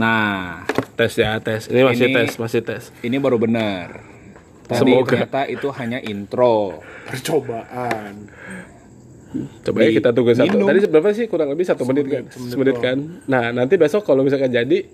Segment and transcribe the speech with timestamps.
[0.00, 0.64] Nah,
[0.96, 4.00] tes ya tes ini masih Ini- tes masih tes ini baru benar.
[4.64, 5.12] Tadi Semoga.
[5.12, 6.80] ternyata itu hanya intro.
[7.04, 8.32] Percobaan.
[9.62, 10.66] coba ya kita tunggu satu minum.
[10.66, 12.98] tadi berapa sih kurang lebih satu menit kan semenit semenit kan
[13.30, 14.90] nah nanti besok kalau misalkan jadi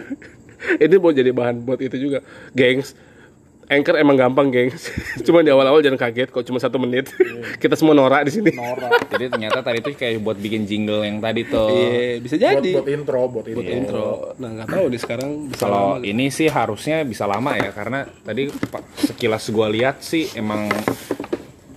[0.88, 2.24] ini mau jadi bahan buat itu juga
[2.56, 2.96] gengs
[3.66, 4.94] Anchor emang gampang, gengs.
[5.26, 7.10] Cuma di awal-awal jangan kaget kok cuma satu menit.
[7.62, 8.54] Kita semua norak di sini.
[8.54, 9.10] Norak.
[9.10, 11.74] Jadi ternyata tadi itu kayak buat bikin jingle yang tadi tuh.
[11.74, 12.70] Iya, bisa buat, jadi.
[12.78, 13.58] buat intro, buat intro.
[13.58, 14.06] Buat intro.
[14.38, 18.54] Nah, nggak tahu nih sekarang bisa Kalau ini sih harusnya bisa lama ya karena tadi
[19.02, 20.70] sekilas gua lihat sih emang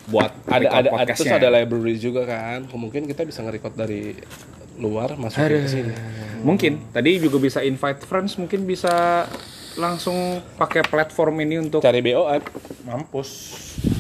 [0.09, 2.69] buat ada ada ada terus ada library juga kan.
[2.69, 4.13] Mungkin kita bisa nge-record dari
[4.77, 5.93] luar masuk ke sini.
[6.45, 9.25] Mungkin tadi juga bisa invite friends, mungkin bisa
[9.79, 10.17] langsung
[10.53, 12.43] pakai platform ini untuk Cari BO kan?
[12.83, 13.29] Mampus.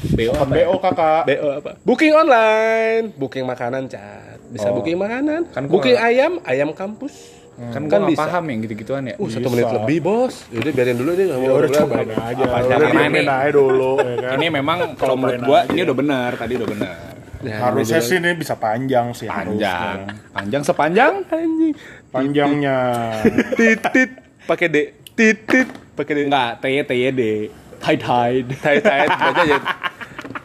[0.09, 0.67] BO apa ya?
[0.67, 1.23] BO kakak.
[1.25, 1.71] BO apa?
[1.81, 4.37] Booking online, booking makanan cat.
[4.45, 4.75] Bisa Oh.
[4.75, 5.47] booking makanan.
[5.47, 7.39] Kan booking nggak- ayam, ayam kampus.
[7.55, 8.21] Kan Kan gua nggak bisa.
[8.21, 9.15] paham yang gitu-gituan ya.
[9.15, 9.53] Uh, satu Bisa.
[9.53, 10.47] menit lebih, Bos.
[10.49, 11.27] Yaudah biarin dulu deh.
[11.27, 12.43] Ya udah cobain aja.
[12.45, 12.57] Apa,
[12.89, 14.31] diemin ini- aja dulu ya kan.
[14.35, 15.69] Ini memang kalau menurut gua aja.
[15.69, 16.95] ini udah benar, tadi udah benar.
[17.39, 19.27] Ya, Harusnya ini sih ini bisa panjang sih.
[19.27, 19.55] Panjang.
[20.03, 20.15] harusnya.
[20.29, 21.73] Panjang sepanjang Anjing.
[22.09, 22.77] Panjangnya.
[23.55, 24.09] Titit
[24.43, 24.77] pakai D.
[25.19, 25.67] Titit
[25.99, 26.19] pakai D.
[26.31, 27.21] enggak TY TYD.
[27.83, 28.49] Tide tide.
[28.55, 29.57] Tight tight baca aja.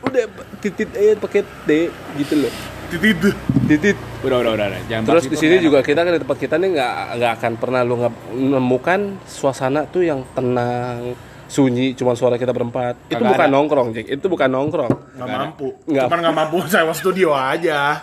[0.03, 0.25] Udah
[0.58, 2.50] titit aja pakai D gitu loh.
[2.91, 3.39] Titit.
[3.70, 3.97] Titit.
[4.27, 4.67] Udah udah udah.
[4.75, 4.83] udah.
[4.91, 7.80] Jangan Terus di sini juga kita kan di tempat kita nih nggak nggak akan pernah
[7.86, 8.02] lu
[8.34, 11.14] menemukan suasana tuh yang tenang,
[11.47, 12.98] sunyi, cuma suara kita berempat.
[13.06, 13.55] Itu bukan ada.
[13.55, 14.11] nongkrong, Jack.
[14.11, 14.91] Itu bukan nongkrong.
[14.91, 15.69] Nggak mampu.
[15.86, 16.05] Nggak.
[16.11, 18.02] Cuman nggak mampu sewa studio aja.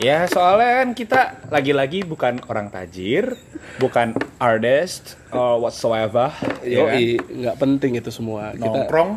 [0.00, 3.38] Ya soalnya kan kita lagi-lagi bukan orang tajir,
[3.78, 6.34] bukan artist or whatsoever.
[6.66, 6.98] Yo, ya kan?
[7.30, 8.52] nggak penting itu semua.
[8.54, 9.10] Kita Nongkrong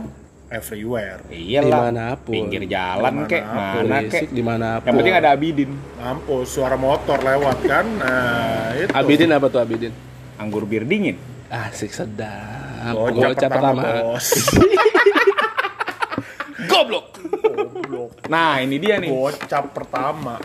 [0.54, 1.20] everywhere.
[1.34, 1.66] Iyalah.
[1.66, 2.34] Di mana pun.
[2.34, 4.30] Pinggir jalan kek, mana kek.
[4.30, 4.88] di mana pun.
[4.92, 7.86] Yang penting ada Abidin, Mampus suara motor lewat kan.
[7.98, 8.92] Nah, itu.
[8.94, 9.94] Abidin apa tuh Abidin?
[10.38, 11.18] anggur bir dingin.
[11.50, 12.94] Asik sedap.
[12.94, 14.14] Bocah Bocah pertama, pertama.
[14.14, 14.28] bos.
[16.72, 17.08] Goblok.
[17.42, 18.12] Goblok.
[18.30, 19.10] Nah ini dia nih.
[19.10, 20.38] Bocah pertama.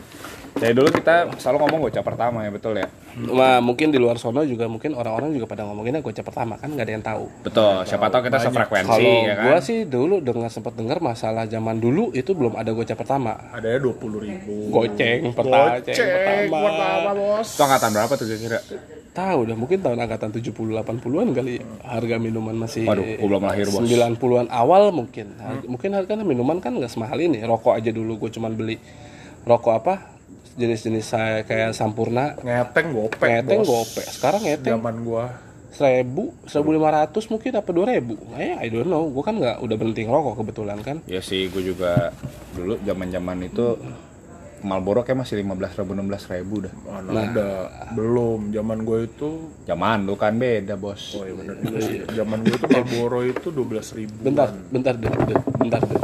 [0.52, 2.86] Dari dulu kita selalu ngomong gocap pertama ya betul ya.
[3.14, 6.82] Nah, mungkin di luar sono juga mungkin orang-orang juga pada ngomonginnya gocap pertama kan nggak
[6.82, 7.24] ada yang tahu.
[7.42, 7.74] Betul.
[7.82, 9.44] Siapa tahu kita sefrekuensi Kalau ya kan.
[9.44, 13.36] gua sih dulu dengar sempat dengar masalah zaman dulu itu belum ada gocap pertama.
[13.50, 14.68] Ada ya dua puluh ribu.
[14.70, 16.58] Goceng pertama, Goceng pertama.
[16.62, 17.48] pertama bos.
[17.48, 18.58] Itu angkatan berapa tuh kira-kira?
[19.12, 23.66] Tahu dah mungkin tahun angkatan 70 80-an kali harga minuman masih Waduh, gua belum lahir,
[23.66, 23.84] Bos.
[23.84, 25.36] 90-an awal mungkin.
[25.36, 27.40] Harga- Mungkin harganya minuman kan nggak semahal ini.
[27.40, 28.80] Rokok aja dulu gue cuman beli
[29.42, 29.94] rokok apa?
[30.52, 33.68] Jenis-jenis saya kayak Sampurna, Ngeteng gopek ngeteng bos.
[33.68, 34.02] gope.
[34.04, 35.24] Sekarang ngeteng Zaman gua.
[35.72, 38.20] seribu, seribu lima ratus mungkin apa dua ribu?
[38.36, 39.08] Eh, I don't know.
[39.08, 40.96] Gue kan nggak udah berhenti ngerokok kebetulan kan.
[41.06, 42.12] Ya sih, gue juga
[42.52, 43.80] dulu zaman-zaman itu
[44.62, 46.74] Marlboro kayak masih 15 ribu, 16 ribu dah.
[46.86, 47.24] Mana Nah.
[47.26, 47.48] ada.
[47.90, 48.52] Belum.
[48.52, 49.48] Zaman gua itu.
[49.64, 51.16] Zaman lu kan beda bos.
[51.16, 51.98] Oh iya juga sih.
[52.06, 54.12] Zaman gua itu Marlboro itu dua belas ribu.
[54.20, 55.08] Bentar, bentar, deh,
[55.56, 56.00] bentar, deh.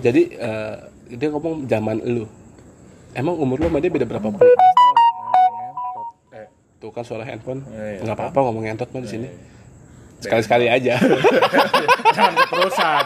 [0.00, 0.74] Jadi eh,
[1.12, 2.24] dia ngomong zaman lu.
[3.10, 4.54] Emang umur lu sama dia beda berapa puluh?
[6.30, 6.46] Eh,
[6.78, 7.66] Tuh kan suara handphone.
[7.66, 9.28] Iya, Nggak apa-apa ngomong ngentot mah di sini.
[10.20, 11.00] Sekali-sekali aja.
[12.16, 13.04] jangan keterusan.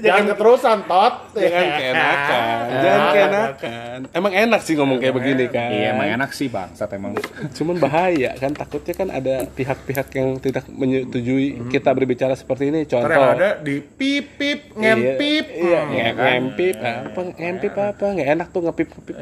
[0.00, 1.14] jangan keterusan, Tot.
[1.36, 2.42] Jangan keenakan.
[2.74, 3.96] Jangan keenakan.
[4.10, 5.68] Emang enak sih ngomong kayak begini kan.
[5.68, 7.12] Iya emang enak sih bang, saat emang.
[7.56, 12.80] Cuman bahaya kan takutnya kan ada pihak-pihak yang tidak menyetujui kita berbicara seperti ini.
[12.84, 13.12] Contoh.
[13.12, 15.44] ada di pip pip ngempip.
[15.46, 16.24] Iya, Hmm, iya, ya kan?
[16.40, 17.20] ngempip apa?
[17.36, 18.04] Ngempip apa?
[18.10, 19.16] Nggak enak tuh ngepip ngepip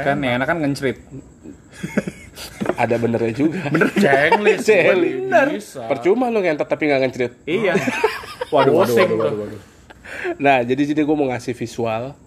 [0.00, 0.98] kan yang enak kan ngencrit.
[2.80, 3.60] Ada benernya juga.
[3.68, 3.92] Bener.
[3.92, 4.58] Cenglis.
[4.62, 5.14] Cenglis.
[5.20, 5.46] Bener.
[5.52, 5.84] Bisa.
[5.84, 7.32] Percuma lu ngentot tapi nggak ngencrit.
[7.44, 7.76] Iya.
[8.50, 9.46] Waduh, waduh, waduh,
[10.36, 12.18] Nah, jadi jadi gue mau ngasih visual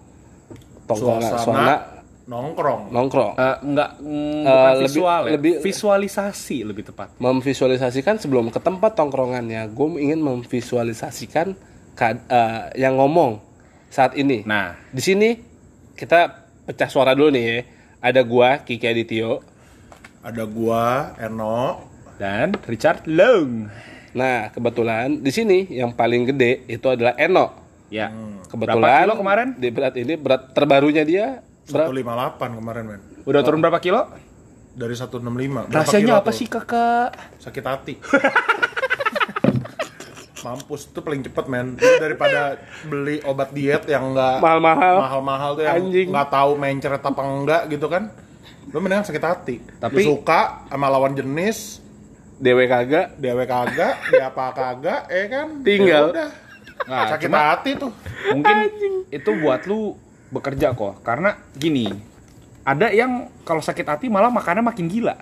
[0.86, 1.76] tongkrongan Suasana suasana
[2.24, 2.82] nongkrong.
[2.90, 3.32] nongkrong.
[3.36, 5.32] Eh, enggak, mm, Eh, bukan lebih- visual ya.
[5.36, 7.12] lebih- visualisasi lebih tepat.
[7.18, 11.60] Memvisualisasikan sebelum ke tempat tongkrongannya, gue ingin memvisualisasikan
[11.94, 13.44] ka- eh, yang ngomong
[13.90, 14.42] saat ini.
[14.44, 15.36] Nah, Di sini
[15.94, 17.58] kita pecah suara dulu nih ya.
[18.02, 19.44] Ada gua Kiki Adityo.
[20.24, 21.92] Ada gua, Eno.
[22.16, 23.68] dan Richard Long.
[24.14, 27.52] Nah, kebetulan di sini yang paling gede itu adalah Eno.
[27.90, 28.08] Ya.
[28.46, 29.48] Kebetulan Berapa kilo kemarin?
[29.56, 31.26] Di berat ini berat terbarunya dia
[31.66, 31.90] berapa?
[31.90, 33.02] 158 kemarin, men.
[33.24, 34.08] Udah turun berapa kilo?
[34.72, 35.20] Dari 165.
[35.20, 36.34] Berapa Rahasianya kilo apa tuh?
[36.34, 37.10] sih kakak?
[37.40, 37.94] Sakit hati.
[40.44, 44.96] Mampus itu paling cepet men Itu daripada beli obat diet yang enggak Mahal-mahal.
[45.00, 46.08] mahal-mahal tuh yang Anjing.
[46.12, 48.12] nggak tahu mencret apa enggak gitu kan
[48.70, 51.82] lu mendingan sakit hati Tapi- Lu suka sama lawan jenis
[52.36, 53.16] Dewe kagak.
[53.16, 56.12] dewe kagak dia apa kagak eh kan Tinggal.
[56.12, 56.30] Ya udah
[56.84, 57.92] Nah, sakit cuma hati tuh
[58.28, 58.58] mungkin
[59.08, 59.96] itu buat lu
[60.28, 61.00] bekerja kok.
[61.00, 61.88] Karena gini,
[62.62, 65.16] ada yang kalau sakit hati malah makannya makin gila.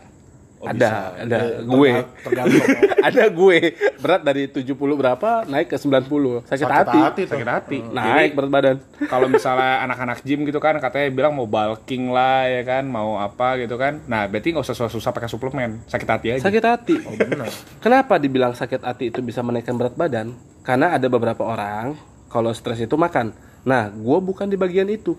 [0.63, 1.91] Ada, ada Eh, gue.
[1.91, 2.65] terga- tergantung
[3.07, 3.57] ada gue
[3.97, 6.43] berat dari 70 berapa naik ke 90.
[6.43, 6.99] Sakit, sakit hati.
[6.99, 7.77] hati sakit hati.
[7.83, 8.75] Naik berat badan.
[9.11, 13.57] Kalau misalnya anak-anak gym gitu kan katanya bilang mau bulking lah ya kan, mau apa
[13.57, 14.01] gitu kan.
[14.05, 16.41] Nah, berarti nggak usah susah-susah pakai suplemen, sakit hati aja.
[16.43, 16.95] Sakit hati.
[16.99, 17.49] oh benar
[17.83, 20.33] Kenapa dibilang sakit hati itu bisa menaikkan berat badan?
[20.61, 21.97] Karena ada beberapa orang
[22.27, 23.33] kalau stres itu makan.
[23.61, 25.13] Nah, gue bukan di bagian itu.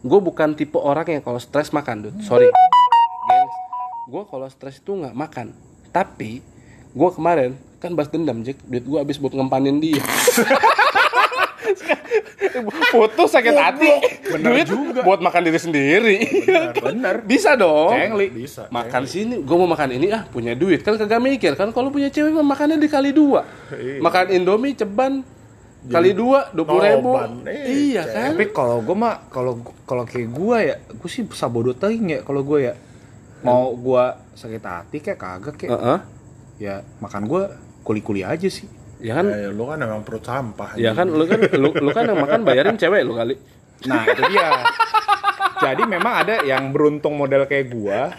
[0.00, 2.18] Gue bukan tipe orang yang kalau stres makan, dude.
[2.22, 2.48] Sorry.
[4.10, 5.54] Gue kalau stres itu nggak makan.
[5.94, 6.42] Tapi
[6.90, 8.58] gue kemarin kan balas dendam, Jack.
[8.66, 10.02] Duit gue habis buat ngempanin dia.
[12.90, 13.92] Putus sakit hati.
[14.34, 14.66] Duit
[15.06, 16.16] buat makan diri sendiri.
[16.74, 17.22] Bener.
[17.22, 17.94] Bisa dong.
[17.94, 18.34] Cengli.
[18.34, 21.94] bisa makan sini gue mau makan ini ah punya duit kan kagak mikir kan kalau
[21.94, 23.46] punya cewek mah makannya dikali dua
[24.02, 25.22] makan indomie ceban
[25.86, 27.14] kali dua dua puluh ribu.
[27.46, 31.72] Eh, iya kan Tapi kalau gue mah kalau kalau kayak gue ya, gue sih sabodo
[31.78, 32.74] ting ya kalau gue ya.
[33.42, 34.04] Mau gue
[34.34, 35.70] sakit hati kayak kagak kayak.
[35.74, 35.98] Heeh.
[36.60, 37.42] Ya makan gue
[37.82, 38.68] kuli-kuli aja sih.
[39.00, 42.04] ya kan Eh, lu kan emang perut sampah ya kan lu kan lu, lu kan
[42.04, 43.32] yang makan bayarin cewek lu kali
[43.88, 44.48] Nah itu dia.
[45.56, 48.12] Jadi memang ada yang beruntung model kayak gua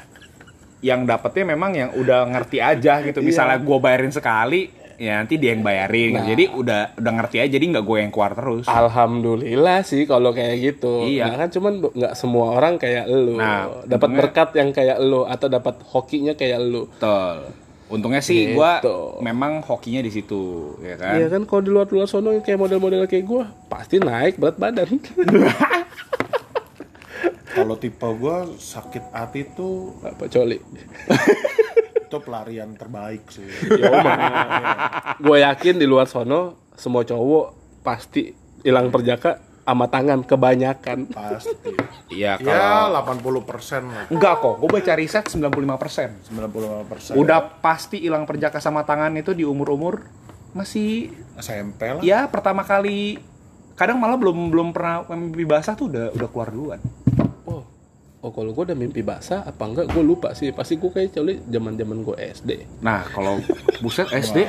[0.82, 3.22] yang dapetnya memang yang udah ngerti aja gitu.
[3.22, 6.14] Misalnya gua bayarin sekali, ya nanti dia yang bayarin.
[6.14, 6.26] Nah.
[6.30, 8.70] Jadi udah udah ngerti aja, jadi nggak gue yang keluar terus.
[8.70, 11.10] Alhamdulillah sih kalau kayak gitu.
[11.10, 11.34] Iya.
[11.34, 13.42] Nah, kan cuman nggak semua orang kayak lu.
[13.42, 16.86] Nah, dapat berkat yang kayak lu atau dapat hokinya kayak lu.
[16.86, 17.50] Betul.
[17.92, 18.56] Untungnya sih Gitu.
[18.56, 18.80] gua
[19.20, 21.18] memang hokinya di situ, ya kan.
[21.18, 24.56] Iya kan kalau di luar luar sono yang kayak model-model kayak gua pasti naik berat
[24.56, 24.96] badan.
[27.52, 30.56] kalau tipe gua sakit hati tuh Apa coli?
[32.12, 33.48] itu pelarian terbaik sih.
[33.80, 33.96] Ya
[35.16, 38.36] gue yakin di luar sono semua cowok pasti
[38.68, 41.08] hilang perjaka sama tangan kebanyakan.
[41.16, 41.72] pasti.
[42.12, 44.06] Iya ya kalau 80 persen lah.
[44.12, 46.28] Enggak kok, gue baca riset 95%.
[46.28, 47.14] 95 persen.
[47.16, 50.04] Udah pasti hilang perjaka sama tangan itu di umur-umur
[50.52, 52.04] masih SMP lah.
[52.04, 53.24] Ya pertama kali.
[53.80, 56.80] Kadang malah belum belum pernah mimpi basah tuh udah udah keluar duluan.
[58.22, 60.54] Oh, kalau gue udah mimpi basah apa enggak gue lupa sih.
[60.54, 62.52] Pasti gue kayak coli zaman zaman gue SD.
[62.86, 63.42] Nah, kalau
[63.82, 64.46] buset SD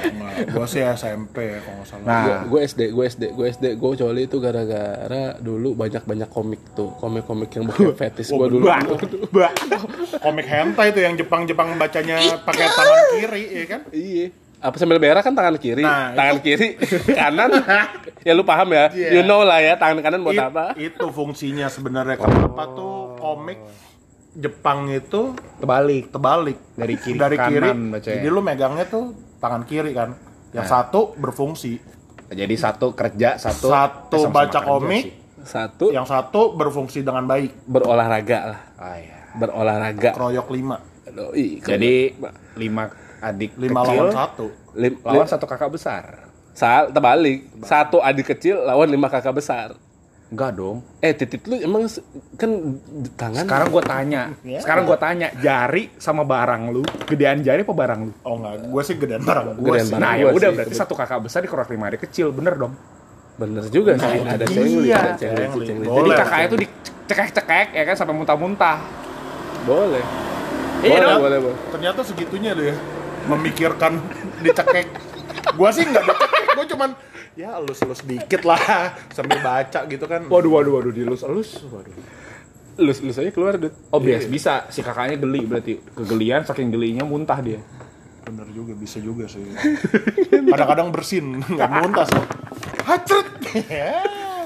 [0.52, 3.90] gue sih SMP ya kalau nggak salah Nah, Gue SD, gue SD, gue SD, gue
[3.96, 8.68] coli itu gara-gara dulu banyak banyak komik tuh, komik-komik yang bukan fetis gue dulu.
[8.68, 8.84] Bah,
[9.32, 9.52] bah.
[10.20, 14.26] komik hentai itu yang Jepang-Jepang bacanya pakai tangan kiri ya kan Iya.
[14.62, 16.78] Apa sambil berak kan tangan kiri, Nah, tangan kiri,
[17.18, 17.50] kanan.
[18.26, 18.88] ya lu paham ya?
[18.88, 19.08] Iya.
[19.12, 20.64] You know lah ya, tangan kanan buat It- apa?
[20.78, 23.58] itu fungsinya sebenarnya kenapa tuh komik
[24.32, 28.16] Jepang itu Terbalik terbalik dari kiri dari ke kiri kanan bacanya.
[28.16, 29.04] jadi lu megangnya tuh
[29.36, 30.16] tangan kiri kan
[30.50, 31.76] yang satu berfungsi
[32.30, 35.04] Jadi satu kerja, satu Satu eh, sama-sama baca kerja komik.
[35.04, 35.12] sih.
[35.42, 39.20] Satu yang satu berfungsi dengan baik berolahraga lah, Ah, iya.
[39.34, 40.10] berolahraga.
[40.12, 42.14] kroyok lima Doi, Jadi
[42.56, 42.88] lima
[43.22, 46.04] adik lima kecil lawan satu lim, lawan lim- satu kakak besar.
[46.52, 49.72] Sa- terbalik satu adik kecil lawan lima kakak besar
[50.28, 50.80] Enggak dong.
[50.98, 51.84] eh titit lu emang
[52.34, 54.22] kan di tangan Sekarang gua tanya,
[54.58, 58.12] sekarang gua tanya, jari sama barang lu, gedean jari apa barang lu?
[58.22, 60.00] oh enggak gue sih gedean barang gue Gedean sih barang.
[60.02, 60.56] Nah, ya gua udah sih.
[60.56, 62.72] berarti satu kakak besar dikorek lima adik kecil, bener dong.
[63.34, 64.98] bener juga sih ada cengli Iya.
[64.98, 65.66] ada cengli.
[65.86, 68.78] Jadi kakaknya tuh dicekek-cekek ya kan sampai muntah-muntah.
[69.62, 70.04] boleh
[70.80, 71.20] Iya boleh, dong.
[71.20, 72.76] boleh boleh ternyata segitunya lu ya
[73.24, 73.98] memikirkan
[74.40, 74.86] dicekek
[75.48, 76.90] gue sih nggak dicekek gue cuman
[77.32, 78.60] ya elus-elus dikit lah
[79.08, 81.64] sambil baca gitu kan Waduh, waduh, waduh, dilus-elus.
[81.64, 81.94] Waduh.
[82.74, 85.76] lus lus aja keluar deh Oh, bias bisa si kakaknya geli berarti.
[85.92, 87.60] Kegelian saking gelinya muntah dia.
[88.22, 89.42] bener juga bisa juga sih
[90.46, 92.22] kadang-kadang bersin nggak muntah sih
[92.80, 93.26] hacret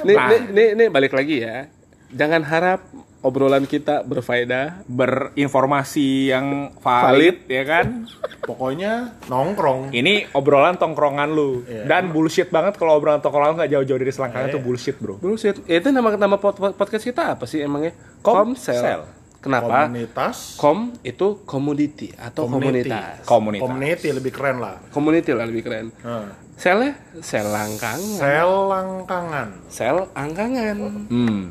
[0.00, 0.28] nih, Nah.
[0.28, 1.68] nih nih nih balik lagi ya
[2.08, 2.80] jangan harap
[3.26, 8.06] obrolan kita berfaedah Berinformasi yang valid, ya kan?
[8.40, 11.60] pokoknya nongkrong Ini obrolan tongkrongan lu.
[11.62, 11.82] Iya.
[11.84, 15.18] Dan bullshit banget kalau obrolan tongkrongan nggak jauh-jauh dari selangkangan itu bullshit, Bro.
[15.18, 17.90] bullshit itu nama nama pod- pod- podcast kita apa sih emangnya
[18.20, 18.78] Komsel.
[18.78, 19.00] Komsel
[19.36, 22.90] kenapa komunitas kom itu komoditi atau Community.
[22.90, 23.62] komunitas Komunitas.
[23.62, 29.96] community lebih keren lah community lah lebih keren nah, selnya sel langkangan sel langkangan sel
[30.10, 31.42] angkangan Hmm.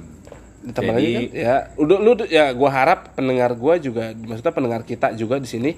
[0.66, 1.46] Ditambah Jadi- lagi kan?
[1.46, 5.72] ya udah lu ya gua harap pendengar gua juga maksudnya pendengar kita juga di sini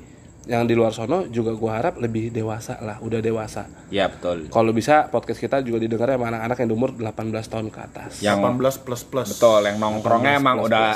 [0.48, 3.68] yang di luar sono juga gua harap lebih dewasa lah udah dewasa.
[3.92, 4.48] Ya, betul.
[4.48, 8.12] kalau bisa podcast kita juga didengar sama anak-anak yang umur 18 tahun ke atas.
[8.24, 9.28] Yang 18 plus plus.
[9.36, 10.96] Betul yang nongkrongnya emang udah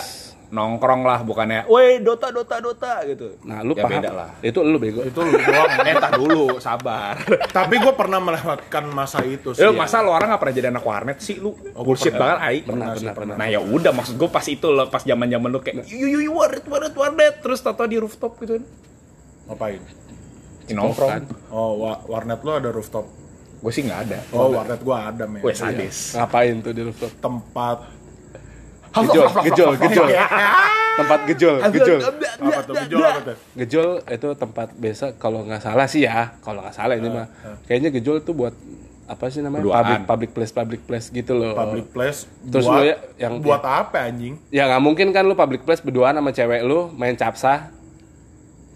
[0.51, 3.39] nongkrong lah bukannya, "Woi, Dota Dota Dota" gitu.
[3.41, 4.29] nah lu Ya, paham beda lah.
[4.41, 7.15] itu lu bego itu lu doang Eh, dulu, sabar.
[7.50, 10.84] tapi gue pernah melewatkan masa itu sih Eh, masa lo orang gak pernah jadi anak
[10.84, 11.55] warnet sih lu?
[11.74, 12.58] Bullshit banget, ai.
[12.62, 15.58] pernah pernah pernah Nah ya udah maksud gue pas itu loh pas zaman zaman lu
[15.58, 18.63] kayak yu yu yu warnet warnet warnet terus tato di rooftop gitu kan.
[19.48, 19.81] Ngapain?
[20.70, 23.03] nongkrong Oh, wa- warnet lu ada rooftop.
[23.58, 25.38] gue sih nggak ada Oh, warnet gua ada, men.
[25.38, 27.12] gue sadis Ngapain tuh di rooftop?
[27.20, 27.77] Tempat
[28.91, 30.07] Gejol, gejol, gejol.
[30.91, 32.00] tempat gejol, gejol.
[32.03, 32.75] apa tuh?
[32.77, 33.36] Gejol apa tuh?
[33.55, 37.27] Gejol itu tempat biasa kalau nggak salah sih ya, kalau nggak salah ini mah.
[37.63, 38.51] Kayaknya gejol tuh buat
[39.07, 39.63] apa sih namanya?
[39.63, 39.81] Berduaan.
[39.81, 41.51] Public public place, public place gitu loh.
[41.53, 42.19] Public place.
[42.43, 44.36] Terus buat, lu ya, yang- buat apa anjing?
[44.50, 47.71] Ya nggak mungkin kan lu public place berduaan sama cewek lu main capsa,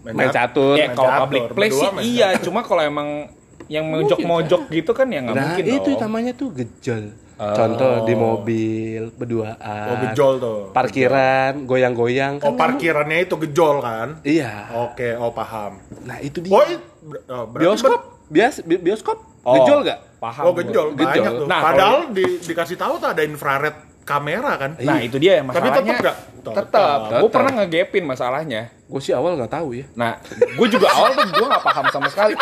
[0.02, 0.76] main catur.
[0.76, 3.08] ya Main kalau public place sih berdua main iya cuma kalau emang
[3.66, 7.04] yang mojok-mojok gitu kan ya nggak Nah, mungkin itu namanya tuh gejol.
[7.36, 9.86] Contoh di mobil berduaan.
[9.86, 10.60] Oh, gejol tuh.
[10.70, 14.20] Parkiran, goyang-goyang Oh, parkirannya itu gejol kan?
[14.22, 14.72] Iya.
[14.72, 15.76] Oke, oh paham.
[16.02, 16.50] Nah, itu dia.
[16.50, 16.64] Oh,
[17.28, 19.52] oh, bioskop, bias bi- bioskop, Oh.
[19.58, 20.00] gejol gak?
[20.16, 20.64] paham Oh, gua.
[20.64, 21.06] gejol, Gejol.
[21.06, 21.46] banyak tuh.
[21.46, 24.78] Nah, Padahal di, dikasih tahu tuh ada infrared kamera kan?
[24.80, 26.16] nah itu dia Tapi masalahnya nggak?
[26.38, 26.98] tetap Tetep.
[27.02, 27.34] gue Tetep.
[27.34, 29.84] pernah ngegepin masalahnya Gue sih awal nggak tahu ya.
[29.92, 32.38] nah gue juga awal tuh gue nggak paham sama sekali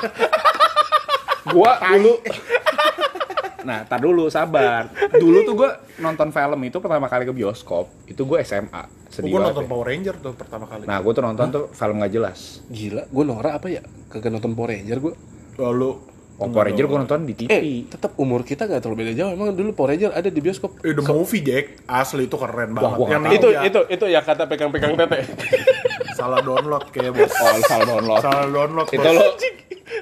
[1.46, 2.12] gue dulu
[3.64, 8.22] nah tar dulu sabar dulu tuh gue nonton film itu pertama kali ke bioskop itu
[8.22, 9.70] gue SMA sedih Gue nonton ya.
[9.70, 10.84] Power Ranger tuh pertama kali.
[10.84, 13.82] nah gue tuh nonton tuh film nggak jelas Gila, gue norak apa ya?
[14.06, 15.14] Kagak nonton Power Ranger gue.
[15.56, 15.90] Lalu
[16.34, 19.30] Oh, Power Ranger gue nonton di TV Eh, tetap umur kita nggak terlalu beda jauh.
[19.30, 20.82] Emang dulu Power Ranger ada di bioskop.
[20.82, 22.90] Eh, the movie Jack asli itu keren banget.
[22.90, 23.24] gua nggak Yang.
[23.30, 23.62] Itu ninja.
[23.62, 25.18] itu itu ya kata pegang-pegang tete.
[26.18, 27.30] salah download kayak bos.
[27.30, 28.86] oh salah download salah download.
[28.88, 29.24] itu lo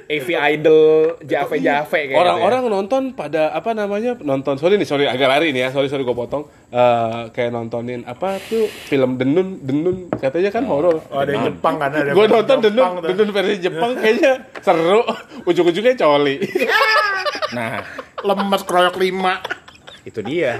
[0.09, 0.83] AV Idol
[1.23, 5.67] Jave Jave kayak Orang-orang nonton pada apa namanya nonton sorry nih sorry agak lari nih
[5.67, 6.43] ya sorry sorry gue potong
[6.73, 11.05] Eh, kayak nontonin apa tuh film Denun Denun katanya kan horor.
[11.13, 12.09] Oh, ada yang Jepang kan ada.
[12.11, 13.07] Gue nonton Denun Jepang tuh.
[13.13, 15.01] Denun versi Jepang kayaknya seru.
[15.49, 16.41] Ujung-ujungnya coli.
[17.57, 17.85] nah
[18.25, 19.37] Lemes kroyok lima.
[20.03, 20.59] itu dia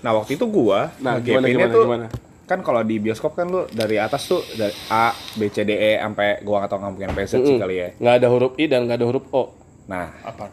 [0.00, 2.06] nah waktu itu gua Nah, gimana, gimana, tuh gimana?
[2.50, 5.92] Kan kalau di bioskop kan lu dari atas tuh dari A B C D E
[5.96, 8.64] sampai gua nggak tahu nggak mungkin sampai Z sih kali ya Nggak ada huruf I
[8.66, 9.42] dan nggak ada huruf O
[9.86, 10.50] nah Apa?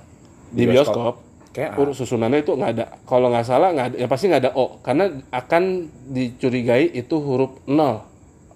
[0.47, 0.93] di Di bioskop.
[0.93, 1.15] bioskop.
[1.49, 1.81] Kayak A.
[1.81, 2.85] urut susunannya itu nggak ada.
[3.01, 5.63] Kalau nggak salah nggak ada, ya pasti nggak ada O karena akan
[6.07, 8.05] dicurigai itu huruf nol.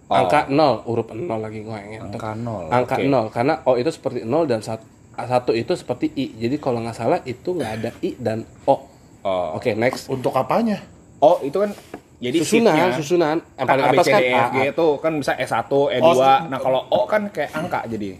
[0.05, 3.07] Angka nol, huruf nol lagi gue yang Angka nol, Angka oke.
[3.07, 4.85] nol karena O itu seperti nol dan sat-
[5.17, 6.25] satu itu seperti I.
[6.37, 8.75] Jadi kalau nggak salah itu nggak ada I dan O.
[9.21, 10.05] oh Oke, next.
[10.05, 10.85] Untuk apanya?
[11.17, 11.73] oh itu kan
[12.21, 13.37] jadi Susunan, susunan.
[13.57, 14.45] Yang kan paling A atas kan E A.
[14.47, 18.13] G itu kan bisa S1 E2 Oh, nah kalau O kan kayak angka jadi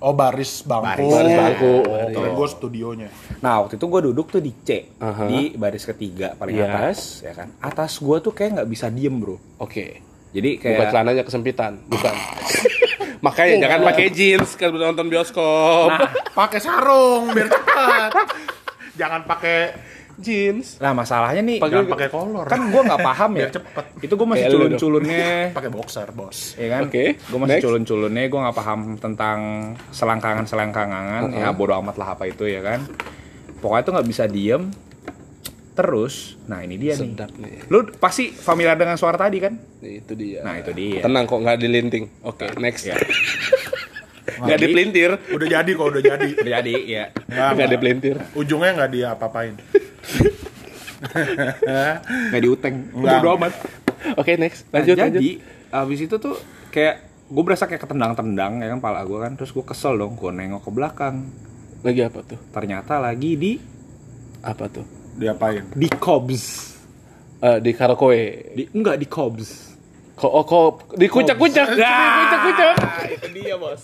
[0.00, 1.12] Oh baris bangku.
[1.12, 1.72] Baris bangku.
[2.08, 3.08] Keren gue studionya.
[3.42, 5.28] Nah waktu itu gue duduk tuh di C Aha.
[5.28, 6.64] di baris ketiga paling Yes.
[6.64, 7.48] atas ya kan.
[7.60, 9.36] Atas gue tuh kayak nggak bisa diem bro.
[9.58, 10.00] Oke.
[10.30, 12.14] Jadi Bukan kayak celananya kesempitan, bukan.
[13.26, 15.90] Makanya jangan pakai jeans kalau nonton bioskop.
[15.90, 18.10] Nah, pakai sarung biar cepat.
[18.96, 19.58] Jangan pakai
[20.20, 20.76] jeans.
[20.76, 22.44] Nah masalahnya nih Pakai- pakai kolor.
[22.44, 23.48] kan gue nggak paham ya.
[23.56, 23.84] Cepet.
[23.98, 26.54] Itu gue masih culun-culunnya, pakai boxer, Bos.
[26.54, 26.82] ya kan?
[26.86, 27.64] Oke, Gue masih next.
[27.64, 29.38] culun-culunnya, gue nggak paham tentang
[29.90, 31.20] selangkangan-selangkangan.
[31.26, 31.40] Uh-huh.
[31.40, 32.84] Ya bodo amat lah apa itu ya kan.
[33.58, 34.68] Pokoknya tuh nggak bisa diem.
[35.70, 37.08] Terus, nah ini dia nih.
[37.08, 37.64] Sedap nih.
[37.66, 39.56] Lu pasti familiar dengan suara tadi kan?
[39.80, 40.42] Itu dia.
[40.42, 41.00] Nah itu dia.
[41.00, 42.04] Tenang kok nggak dilinting.
[42.22, 42.84] Oke, next.
[42.86, 42.96] Ya.
[44.30, 45.10] Nggak Jadi- dipelintir.
[45.32, 46.28] Udah jadi kok, udah jadi.
[46.32, 47.04] Udah Jadi ya.
[47.26, 48.16] Nggak dipelintir.
[48.32, 49.52] Ujungnya nggak dia apa-apain.
[52.30, 52.76] Nggak diuteng.
[52.92, 53.52] Bodo amat.
[54.16, 54.64] Oke, next.
[54.68, 55.24] Nah, Lanjut, jadi lanjut.
[55.70, 56.36] abis itu tuh
[56.68, 56.94] kayak
[57.26, 60.66] gue berasa kayak ketendang-tendang ya kan pala gue kan terus gue kesel dong gue nengok
[60.66, 61.30] ke belakang
[61.80, 62.40] Lagi apa tuh?
[62.50, 63.54] ternyata lagi di
[64.40, 64.82] Apa tuh?
[65.14, 65.62] Diapain?
[65.70, 66.74] di Cobs
[67.38, 68.50] Eh, di karaoke.
[68.52, 69.70] di enggak di Cobs
[70.12, 71.68] Kok oh, kok di kucak-kucak.
[71.70, 72.74] Di kucak-kucak.
[72.76, 73.82] Ah, itu dia bos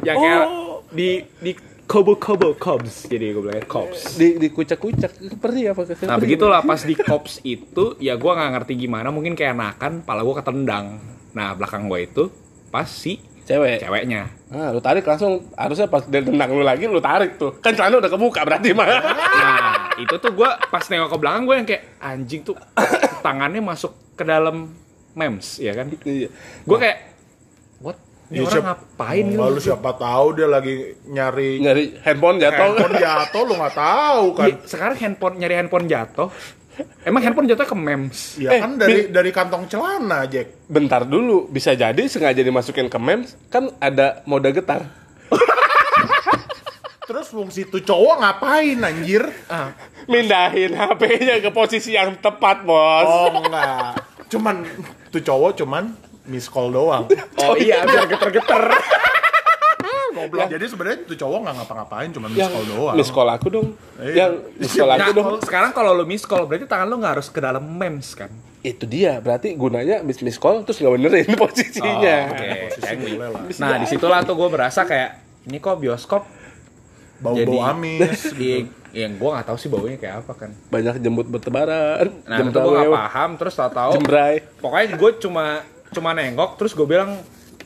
[0.00, 0.84] yang kayak Oh.
[0.90, 1.08] di
[1.38, 1.52] di
[1.90, 5.10] Kobo Kobo Cobs jadi gue bilangnya Cobs Di di kucak-kucak.
[5.42, 5.82] Perih apa?
[6.06, 10.22] nah begitulah pas di Cobs itu ya gue nggak ngerti gimana mungkin kayak nakan pala
[10.22, 11.02] gue ketendang
[11.34, 12.24] nah belakang gue itu
[12.70, 13.82] pas si Cewek.
[13.82, 17.54] ceweknya Ah, lu tarik langsung harusnya pas dia tendang lu lagi lu tarik tuh.
[17.62, 18.86] Kan celana udah kebuka berarti mah.
[18.90, 22.58] Nah, itu tuh gue pas nengok ke belakang gue yang kayak anjing tuh
[23.22, 24.74] tangannya masuk ke dalam
[25.14, 25.86] mems, ya kan?
[26.02, 26.34] Iya.
[26.66, 27.09] Gue kayak
[28.30, 29.40] Ya, orang siap- ngapain gitu?
[29.40, 32.62] Lalu siapa tahu dia lagi nyari Nyari handphone jatuh.
[32.70, 34.46] handphone jatuh lu nggak tahu kan.
[34.46, 36.28] Iya, sekarang handphone nyari handphone jatuh.
[37.02, 38.38] Emang handphone jatuh ke mems?
[38.38, 40.64] Ya Eh, kan dari dari kantong celana, Jack.
[40.64, 44.86] Bentar dulu, bisa jadi sengaja dimasukin ke memes, kan ada mode getar.
[47.02, 49.26] Terus fungsi tuh cowok ngapain anjir?
[49.44, 49.74] Ah,
[50.06, 53.04] Mindahin HP-nya ke posisi yang tepat, bos.
[53.04, 53.98] Oh enggak.
[54.28, 54.62] Cuman
[55.10, 55.90] tuh cowok cuman
[56.24, 57.08] miss call doang.
[57.42, 58.62] oh iya, biar geter-geter.
[60.10, 60.50] Goblok.
[60.50, 62.94] Jadi sebenarnya tuh cowok nggak ngapa-ngapain, cuman miss call doang.
[62.94, 63.68] miss call aku dong.
[63.96, 64.14] Iya.
[64.16, 65.24] Yang miss call aku Nah, dong.
[65.24, 68.30] kalau- sekarang kalau lu miss call berarti tangan lu nggak harus ke dalam mems kan?
[68.60, 72.16] Itu dia, berarti gunanya miss miss call terus nggak benerin posisinya.
[72.26, 72.34] Oh.
[72.66, 73.12] Posisi Cengli.
[73.14, 73.42] boleh lah.
[73.56, 75.10] Nah, di situlah tuh gue berasa kayak
[75.46, 76.22] ini kok bioskop
[77.16, 78.20] Bau-bau Jadi- amis.
[78.32, 78.56] Iya,
[78.96, 80.50] yang gue nggak tahu sih baunya kayak apa kan.
[80.66, 83.30] Banyak jembut bertebaran, Nah, itu gue nggak paham.
[83.36, 84.34] Terus tahu-tahu, jembray.
[84.56, 85.46] pokoknya gue cuma
[85.90, 86.56] cuma nengok.
[86.58, 87.18] Terus gue bilang,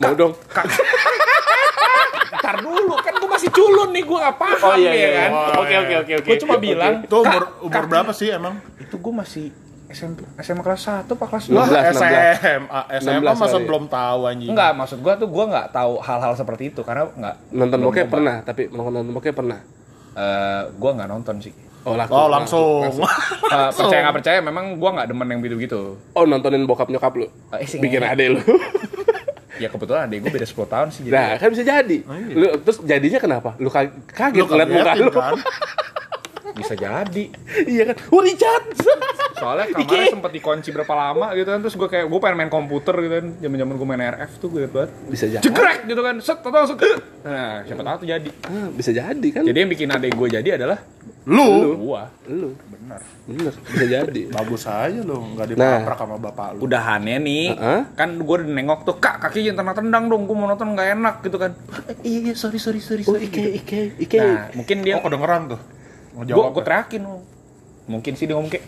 [0.02, 0.34] Mau dong.
[0.50, 0.66] Kak,
[2.42, 5.08] ntar dulu kan gue masih culun nih gue paham Oh iya ya iya.
[5.16, 5.30] kan.
[5.30, 5.78] Oh, Oke iya.
[5.80, 6.28] oke oke oke.
[6.28, 8.58] Gue cuma bilang, Itu umur "Kak, umur berapa sih emang?
[8.82, 9.54] Itu gue masih
[9.94, 11.54] SMP, SMA kelas 1 apa kelas 2?
[11.54, 11.94] Wah, 16,
[12.42, 14.50] SMA, SMA 16 masa belum tahu anjing.
[14.50, 18.36] Enggak, maksud gue tuh gue nggak tahu hal-hal seperti itu karena nggak nonton bokep pernah,
[18.42, 19.62] tapi nonton bokep pernah.
[20.18, 21.54] Eh, gue nggak nonton sih.
[21.84, 22.88] Oh, laku, Oh, langsung.
[22.88, 26.00] Eh, percaya nggak percaya, memang gue nggak demen yang gitu-gitu.
[26.10, 27.28] Oh, nontonin bokap nyokap lu.
[27.52, 28.40] Eh, Bikin nge- adek lu.
[29.54, 31.02] Ya kebetulan adek gue beda 10 tahun sih.
[31.04, 31.96] Jadi Nah, kan bisa jadi.
[32.02, 32.34] Oh, iya.
[32.34, 33.50] Lu terus jadinya kenapa?
[33.56, 35.10] Lu ka- kaget Lu ngeliat muka lu.
[35.12, 35.34] kan?
[36.54, 37.24] bisa jadi.
[37.72, 37.96] iya kan?
[38.08, 38.64] Oh, Richard.
[39.34, 42.94] Soalnya kamarnya sempet dikunci berapa lama gitu kan, terus gue kayak gue pengen main komputer
[42.96, 44.90] gitu kan, zaman zaman gue main RF tuh gue liat banget.
[45.06, 45.42] bisa jadi.
[45.42, 46.78] Jegrek gitu kan, set atau langsung.
[47.20, 48.30] Nah, siapa tahu tuh jadi.
[48.44, 49.42] Ah, bisa jadi kan?
[49.42, 50.78] Jadi yang bikin adek gue jadi adalah
[51.24, 52.12] Lu gua.
[52.28, 53.00] lu benar.
[53.24, 54.20] bener bisa jadi.
[54.36, 55.80] Bagus aja lu nggak Nah.
[55.80, 56.68] ditabrak sama bapak lu.
[56.68, 57.80] Udahannya nih, Heeh.
[57.96, 61.14] kan gue udah nengok tuh, kak kaki jangan tendang dong, gue mau nonton nggak enak
[61.22, 61.56] gitu kan.
[62.00, 63.26] Iya, iya, sorry, sorry, sorry, Oh, sorry.
[63.26, 64.16] Ike Ike Ike.
[64.16, 65.60] Nah, mungkin dia Oh, kedengeran tuh.
[66.16, 66.62] Gue gue ya?
[66.62, 67.20] teriakin oh.
[67.84, 68.64] mungkin sih dia ngomong kayak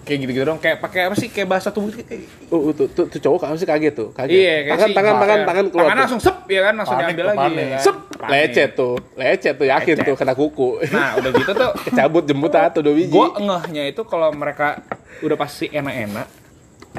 [0.00, 3.20] kayak gitu-gitu dong kayak pakai apa sih kayak bahasa tubuh kayak, Oh, tuh, tuh, tuh
[3.20, 4.32] cowok pasti kaget tuh, kaget.
[4.34, 5.84] iya kayak tangan, sih, tangan, tangan, pakai- tangan keluar.
[5.86, 7.56] tangan langsung sep ya kan langsung Panik diambil lagi panik.
[7.56, 7.80] ya kan?
[7.80, 8.30] Sep, Panik.
[8.32, 10.04] lecet tuh, lecet tuh, yakin Lecet.
[10.04, 10.68] tuh kena kuku.
[10.90, 13.12] nah udah gitu tuh Kecabut jembut satu dua biji.
[13.12, 14.82] gue ngehnya itu kalau mereka
[15.20, 16.26] udah pasti enak-enak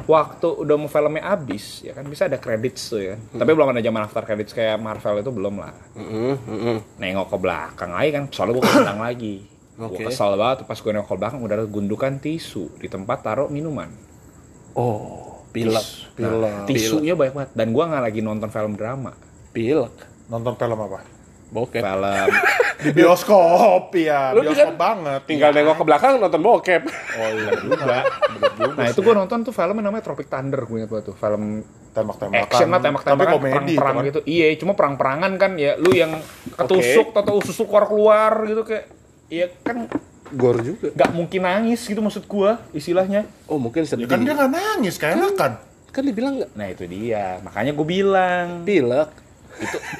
[0.02, 3.36] waktu udah mau filmnya habis ya kan bisa ada credits tuh ya Hmm.
[3.36, 6.76] tapi belum ada zaman after credits kayak Marvel itu belum lah Heeh, heeh.
[6.96, 9.36] nengok ke belakang aja kan soalnya gue kandang lagi
[9.74, 9.98] Oke.
[9.98, 13.88] gue kesel banget pas gue nengok belakang udah ada gundukan tisu di tempat taruh minuman
[14.72, 15.84] Oh, pilek,
[16.16, 19.12] Nah, tisunya banyak banget dan gua nggak lagi nonton film drama
[19.52, 19.92] pilek.
[20.26, 21.04] Nonton film apa?
[21.48, 21.84] Bokep.
[21.84, 22.28] film
[22.82, 25.20] Di bioskop ya, Lu bioskop kan banget.
[25.28, 26.82] Tinggal nengok ke belakang nonton bokep.
[26.88, 27.96] Oh iya juga.
[28.72, 31.60] Nah itu gua nonton tuh filmnya namanya Tropic Thunder gue ingat tuh film
[31.92, 32.48] tembak-tembakan.
[32.48, 34.08] action lah Tapi tembak-tembakan komedi perang-perang kan.
[34.08, 36.16] gitu iya cuma perang-perangan kan ya lu yang
[36.56, 38.88] ketusuk atau usus lu keluar keluar gitu kayak
[39.32, 39.88] iya kan
[40.30, 40.88] Gor juga.
[40.90, 44.04] nggak mungkin nangis gitu maksud gua istilahnya Oh, mungkin sedih.
[44.04, 45.52] Ya kan dia nggak nangis, kayak enakan.
[45.88, 49.08] Kan dibilang nggak nah itu dia makanya gue bilang pilek.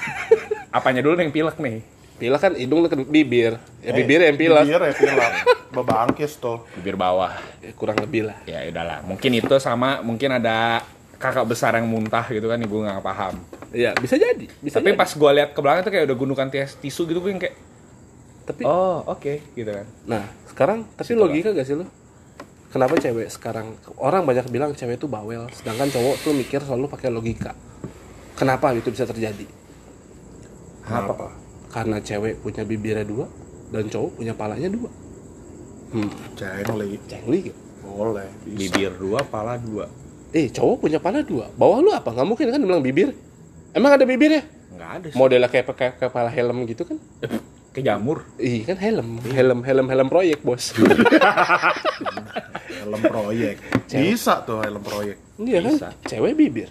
[0.70, 1.80] apanya dulu yang pilek nih
[2.14, 3.58] Pilek kan hidung ke bibir.
[3.82, 4.62] Ya Eh, bibir yang pilek.
[4.62, 5.32] Bibir ya pilek.
[5.70, 6.62] Babangkis tuh.
[6.72, 8.36] bibir bawah Ya, kurang lebih lah.
[8.44, 13.00] ya udahlah mungkin itu sama mungkin ada kakak besar yang muntah gitu kan gue nggak
[13.00, 13.36] paham
[13.68, 14.46] Iya, bisa jadi.
[14.54, 14.96] Bisa tapi jadi.
[14.96, 17.56] pas gue lihat ke belakang tuh kayak udah gundukan tis- tisu gitu gue yang kayak
[18.52, 21.88] tapi oh oke gitu kan Nah, sekarang tapi logika gak sih lo?
[22.72, 27.12] Kenapa cewek sekarang orang banyak bilang cewek itu bawel, sedangkan cowok tuh mikir selalu pakai
[27.12, 27.52] logika.
[28.32, 29.44] Kenapa itu bisa terjadi?
[30.88, 31.36] Apa?
[31.68, 33.28] Karena cewek punya bibirnya dua
[33.72, 34.88] dan cowok punya palanya dua.
[35.92, 36.96] Hmm, Cengli.
[37.04, 37.58] cengli gak?
[37.84, 38.28] Boleh.
[38.48, 38.72] Bisa.
[38.72, 39.84] bibir dua pala dua
[40.32, 41.52] Eh, cowok punya pala dua.
[41.52, 42.08] Bawah lu apa?
[42.08, 43.12] Nggak mungkin kan bilang bibir.
[43.76, 44.48] Emang ada bibirnya?
[44.72, 46.96] nggak ada sih Modelnya kayak pakai kepala helm gitu kan?
[47.72, 50.72] kayak jamur Iya kan helm, helm, helm, helm proyek bos.
[52.72, 53.56] Helm proyek.
[53.86, 55.16] Bisa tuh helm proyek.
[55.38, 55.72] Iya kan?
[55.72, 55.88] Bisa.
[56.04, 56.68] Cewek bibir.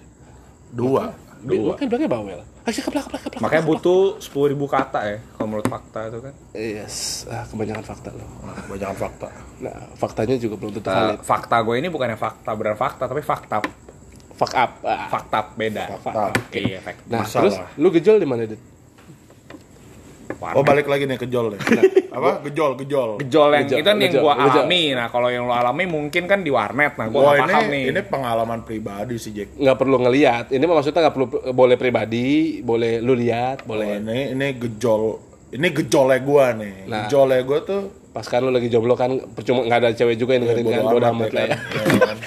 [0.69, 1.13] Dua.
[1.39, 1.73] Dua.
[1.73, 2.39] Kan bilangnya bawel.
[2.61, 3.41] Ayo keplak, keplak, keplak.
[3.41, 8.13] makanya butuh sepuluh ribu kata ya kalau menurut fakta itu kan Yes, ah, kebanyakan fakta
[8.13, 8.29] loh.
[8.69, 9.27] Banyak fakta.
[9.57, 11.25] Nah, faktanya juga belum tentu valid.
[11.25, 13.65] fakta gue ini bukannya fakta benar fakta tapi fakta
[14.31, 14.71] Fuck up.
[14.81, 15.05] Ah.
[15.05, 16.33] fakta beda Fakta.
[16.51, 18.61] iya fakta Nah, Bisa terus lu gejol di mana, Dit?
[20.41, 21.61] Oh balik lagi nih ke Jol deh.
[22.11, 22.43] Apa?
[22.43, 23.09] Gejol, gejol.
[23.23, 24.51] gejol yang Gejol, itu kan yang gue gejol.
[24.51, 27.53] alami nah kalau yang lo alami mungkin kan di warnet nah gue Wah nggak ini
[27.53, 29.55] paham nih ini pengalaman pribadi sih Jack.
[29.55, 30.45] Nggak perlu ngeliat.
[30.51, 34.01] Ini maksudnya nggak perlu boleh pribadi, boleh lu lihat, Boleh.
[34.01, 34.03] boleh.
[34.03, 35.03] ini ini gejol.
[35.55, 36.75] Ini gejolnya gua nih.
[36.89, 37.07] Nah.
[37.07, 40.43] Gejolnya gua tuh Pas kan lu lagi jomblo kan percuma nggak ada cewek juga yang
[40.43, 41.55] dengerin kan, bodo amat lah ya.
[41.55, 42.17] ya kan.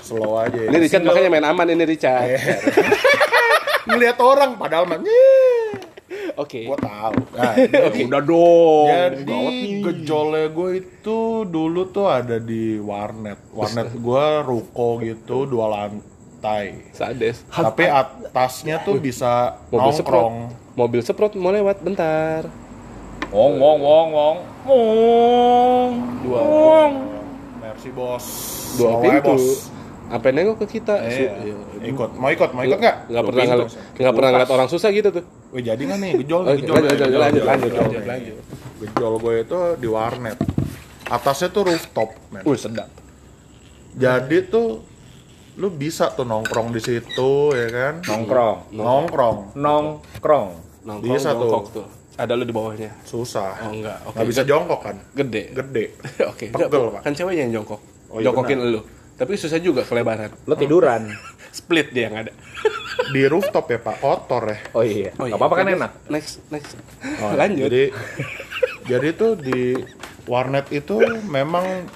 [0.00, 0.68] Slow aja ya.
[0.72, 2.40] Ini Richard makanya main aman ini Richard.
[3.92, 4.96] Ngeliat orang padahal mah
[6.36, 6.68] Oke.
[6.68, 7.16] gua tahu.
[7.32, 7.52] Nah,
[8.06, 9.40] udah dong Jadi
[9.80, 13.40] gejolnya gue itu dulu tuh ada di warnet.
[13.50, 16.92] Warnet gue ruko gitu dua lantai.
[16.92, 17.40] Sades.
[17.48, 20.34] Tapi atasnya tuh bisa Mobil nongkrong.
[20.74, 22.44] Mobil semprot mau lewat bentar.
[23.26, 24.36] wong wong wong wong
[24.68, 25.90] wong
[26.22, 26.40] Dua.
[26.40, 26.92] wong
[27.58, 28.24] Mercy bos.
[28.76, 29.34] Dua Mau pintu.
[29.34, 29.46] bos.
[30.06, 31.02] Sampai nengok ke kita.
[31.02, 31.32] Eh, iya.
[31.42, 31.54] iya.
[31.90, 32.96] ikut, mau ikut, mau ikut nggak?
[33.10, 33.44] Nggak Dua pernah
[33.98, 35.24] nggak pernah ngeliat orang susah gitu tuh.
[35.56, 38.06] Wih jadi nggak nih gejol, Oke, gejol, lanjut, gejol, lanjut, gejol, lanjut, gejol, lanjut, nih.
[38.06, 38.36] lanjut.
[38.76, 40.38] Gejol gue itu di warnet.
[41.06, 42.44] Atasnya tuh rooftop, men.
[42.44, 42.92] Wih sedap.
[43.96, 44.84] Jadi tuh
[45.56, 48.76] lu bisa tuh nongkrong di situ ya kan Nongkrong.
[48.76, 50.48] nongkrong Nongkrong.
[50.84, 51.48] Nongkrong, Bisa tuh.
[51.48, 51.86] jongkok tuh.
[52.14, 52.92] Ada lu di bawahnya.
[53.02, 54.12] susah Oh enggak, oke.
[54.12, 55.52] nggak bisa jongkok kan Gede.
[55.52, 55.84] gede
[56.30, 57.00] Oke, enggak, Pegel, Pak.
[57.02, 57.80] kan ceweknya yang jongkok.
[58.06, 58.80] Oh, iya Jongkokin lu.
[59.16, 60.32] Tapi susah juga kelebaran.
[60.44, 61.08] Lo tiduran.
[61.56, 62.32] Split dia yang ada.
[63.14, 65.12] di rooftop ya pak kotor ya Oh iya.
[65.16, 65.92] Oh, Gak apa-apa kan enak.
[66.12, 66.76] Next, next.
[67.20, 67.68] Oh, Lanjut.
[67.68, 67.84] Jadi
[68.86, 69.76] jadi tuh di
[70.28, 71.86] warnet itu memang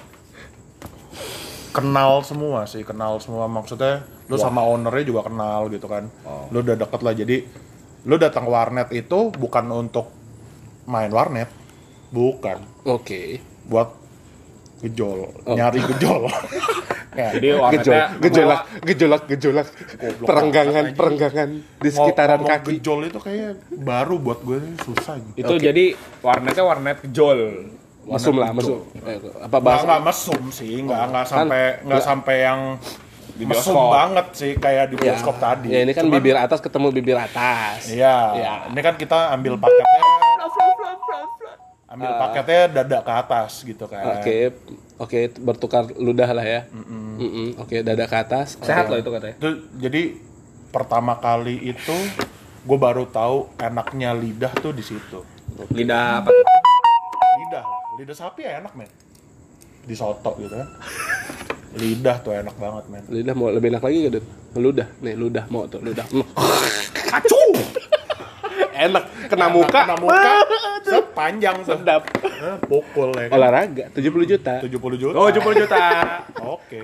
[1.70, 6.10] kenal semua sih, kenal semua maksudnya lu sama ownernya juga kenal gitu kan.
[6.50, 7.36] Lu udah deket lah jadi
[8.06, 10.10] lu datang ke warnet itu bukan untuk
[10.88, 11.50] main warnet.
[12.10, 12.58] Bukan,
[12.90, 13.38] Oke.
[13.70, 13.94] buat
[14.82, 16.26] gejol, nyari gejol.
[17.10, 19.68] Kayak Jadi warnetnya Gejolak, gejolak, gejolak.
[19.92, 22.68] Goblok Perenggangan, perenggangan di sekitaran ngomong kaki.
[22.72, 25.36] gejol itu kayak baru buat gue susah gitu.
[25.36, 25.84] itu jadi
[26.20, 27.40] warnetnya warnet gejol.
[28.02, 28.86] Mesum lah, mesum.
[28.96, 29.84] Eh, Apa bahasa?
[29.84, 32.60] nggak mesum sih, nggak nggak sampai nggak nggak- sampai yang
[33.30, 35.68] Di mesum banget sih kayak di Ya, bioskop tadi.
[35.68, 37.88] ya ini kan Cuman- bibir atas ketemu bibir atas.
[37.88, 38.16] Iya.
[38.34, 38.52] Ya.
[38.68, 40.00] Ini kan kita ambil paketnya.
[41.88, 44.14] Ambil paketnya dada ke atas gitu kan.
[44.14, 44.54] Oke,
[45.00, 46.60] oke bertukar ludah lah ya.
[46.70, 48.60] Mm-mm, Oke, dada ke atas.
[48.60, 48.90] Sehat Oke.
[48.92, 49.36] loh itu katanya.
[49.40, 50.02] Itu jadi
[50.70, 51.96] pertama kali itu
[52.60, 55.24] gue baru tahu enaknya lidah tuh di situ.
[55.72, 56.28] Lidah apa?
[57.40, 57.64] Lidah,
[57.96, 58.88] lidah sapi ya enak men.
[59.88, 60.68] Di soto gitu kan.
[61.80, 63.04] Lidah tuh enak banget men.
[63.08, 64.26] Lidah mau lebih enak lagi gak, Dut?
[64.60, 64.88] Ludah.
[65.00, 66.04] Nih, ludah mau tuh, ludah.
[66.12, 66.26] Mm.
[68.70, 69.80] Enak, kena muka.
[69.84, 70.32] Kena muka,
[70.94, 71.56] sepanjang.
[71.66, 72.02] Sedap.
[72.22, 73.36] Eh, pukul ya kan.
[73.36, 74.54] Olahraga, 70 juta.
[74.62, 75.14] 70 juta.
[75.16, 75.84] Oh, 70 juta.
[76.56, 76.80] Oke.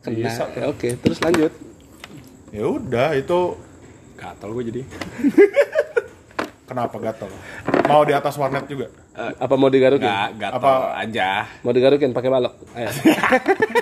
[0.00, 0.16] Kena.
[0.28, 0.44] Bisa.
[0.66, 1.52] Oke, terus lanjut.
[2.50, 3.54] Ya udah itu
[4.20, 4.82] Gatel gue jadi.
[6.68, 7.32] kenapa gatel?
[7.88, 8.92] Mau di atas warnet juga?
[9.16, 10.04] Apa mau digarukin?
[10.06, 11.28] Enggak, gatel Apa- aja.
[11.64, 12.54] Mau digarukin pakai balok?
[12.76, 12.88] Ayo.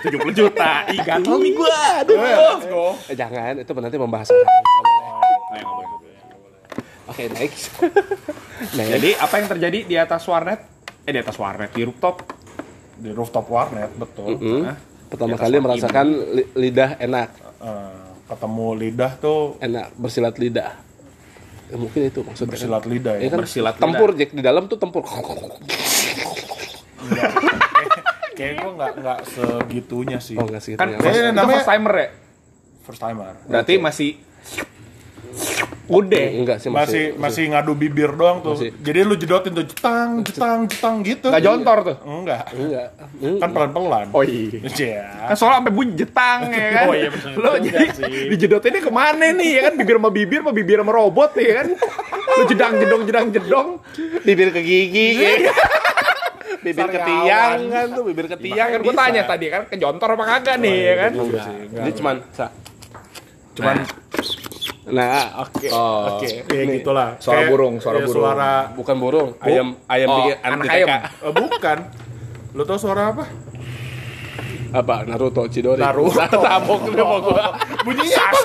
[0.06, 0.86] 70 juta.
[0.88, 1.78] Ih, gatel nih gua.
[2.00, 2.16] Aduh.
[2.16, 2.86] Eh, let's go.
[3.10, 5.97] Eh, jangan, itu nanti membahas orang.
[7.08, 7.72] Oke, next.
[8.76, 8.90] next.
[8.92, 10.60] Jadi apa yang terjadi di atas warnet?
[11.02, 12.20] Eh di atas warnet di rooftop.
[12.94, 14.34] Di rooftop warnet, betul.
[14.34, 14.62] Hmm?
[14.64, 14.76] Hah?
[15.08, 17.96] Pertama kali merasakan li- lidah enak, Eh,
[18.28, 20.76] ketemu lidah tuh enak bersilat lidah.
[21.66, 22.44] Ya, mungkin itu maksudnya.
[22.44, 22.52] kan?
[22.54, 23.20] bersilat lidah ya.
[23.20, 23.82] Ya kan Bersilat lidah.
[23.82, 25.02] tempur Jack di dalam tuh tempur.
[28.30, 30.36] Kayak gue nggak nggak segitunya sih.
[30.36, 30.72] Oh enggak sih.
[30.74, 32.08] Kan itu first, itu namanya- first timer ya?
[32.84, 33.32] First timer.
[33.44, 34.10] Berarti masih
[35.88, 36.26] udah.
[36.36, 38.54] enggak sih Masih masih ngadu bibir doang tuh.
[38.54, 38.70] Masih.
[38.78, 41.32] Jadi lu jedotin tuh jetang jetang jetang gitu.
[41.32, 41.96] Gak jontor tuh.
[42.04, 42.44] Enggak.
[42.52, 42.88] enggak.
[43.40, 44.06] Kan pelan-pelan.
[44.12, 44.60] Oh iya.
[44.68, 45.02] Iya.
[45.32, 46.84] Kan soalnya sampai bunyi jetang ya kan.
[46.86, 49.72] Oh iya, bener Lo juga jadi dijedotinnya ke mana nih ya kan?
[49.80, 51.68] Bibir sama bibir sama bibir sama robot ya kan?
[52.36, 53.68] Lo jedang jedong jedang jedong.
[54.22, 55.08] Bibir ke gigi.
[55.18, 55.52] ya.
[56.58, 60.24] bibir ke tiang kan tuh, bibir ke tiang kan gue tanya tadi kan kejontor apa
[60.36, 61.10] kagak nih ya kan?
[61.14, 61.54] Enggak sih.
[61.54, 61.84] enggak.
[61.86, 62.16] Ini cuman.
[63.58, 63.76] Cuman
[64.88, 65.68] Nah, oke.
[65.68, 66.16] Oh.
[66.16, 66.42] Oke.
[66.42, 67.08] kayak Nih, gitulah.
[67.18, 68.24] Suara Kayak- burung, suara kayak burung.
[68.24, 70.88] Suara Bukan burung, ayam ayam Oh, bikin anak anak ayam.
[70.88, 71.78] eh, bukan.
[72.52, 73.24] Lu tau suara apa?
[74.70, 74.94] Apa?
[75.04, 75.78] Naruto Chidori.
[75.78, 76.20] Naruto.
[76.44, 77.56] Tabok dia mau gua.
[77.82, 78.40] Bunyinya apa?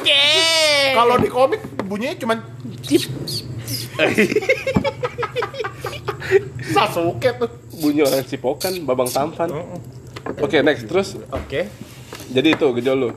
[0.93, 2.38] Kalau di komik bunyinya cuman
[2.82, 3.03] cip.
[6.65, 7.49] Sasuke tuh.
[7.75, 9.49] Bunyi orang cipokan, babang tampan.
[10.39, 10.88] Oke, next.
[10.88, 11.67] Terus Oke.
[12.29, 13.10] jadi itu gejol lu.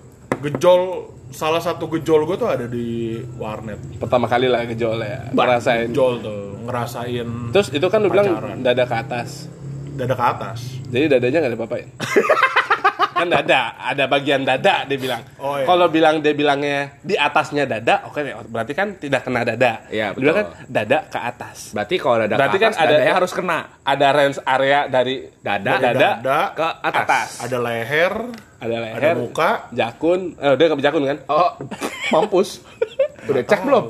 [0.43, 0.83] Gejol
[1.31, 3.79] salah satu gejol gue tuh ada di warnet.
[3.99, 5.31] Pertama kali lah gejol ya.
[5.33, 5.91] Ngerasain.
[5.91, 8.27] Gejol tuh ngerasain Terus itu kan lu bilang
[8.63, 9.47] dada ke atas.
[9.97, 10.61] dada ke atas.
[10.93, 11.89] Jadi dadanya nggak ada apa-apain.
[13.17, 15.23] kan dada, ada bagian dada dia bilang.
[15.37, 15.65] Oh, iya.
[15.65, 19.89] Kalau bilang dia bilangnya di atasnya dada, oke berarti kan tidak kena dada.
[19.89, 20.67] Iya, Dia bilang kan betul.
[20.69, 21.57] dada ke atas.
[21.73, 23.59] Berarti kalau dada Berarti ke kan atas, ada- dadanya harus kena.
[23.81, 27.29] Ada range area dari Dada, dada, dada ke atas.
[27.41, 28.13] Ada leher,
[28.57, 29.51] ada ada leher, muka.
[29.71, 30.37] jakun.
[30.37, 31.19] Eh, dia nggak jakun kan?
[31.27, 31.51] Oh,
[32.13, 32.61] mampus.
[33.25, 33.85] Udah cek belum?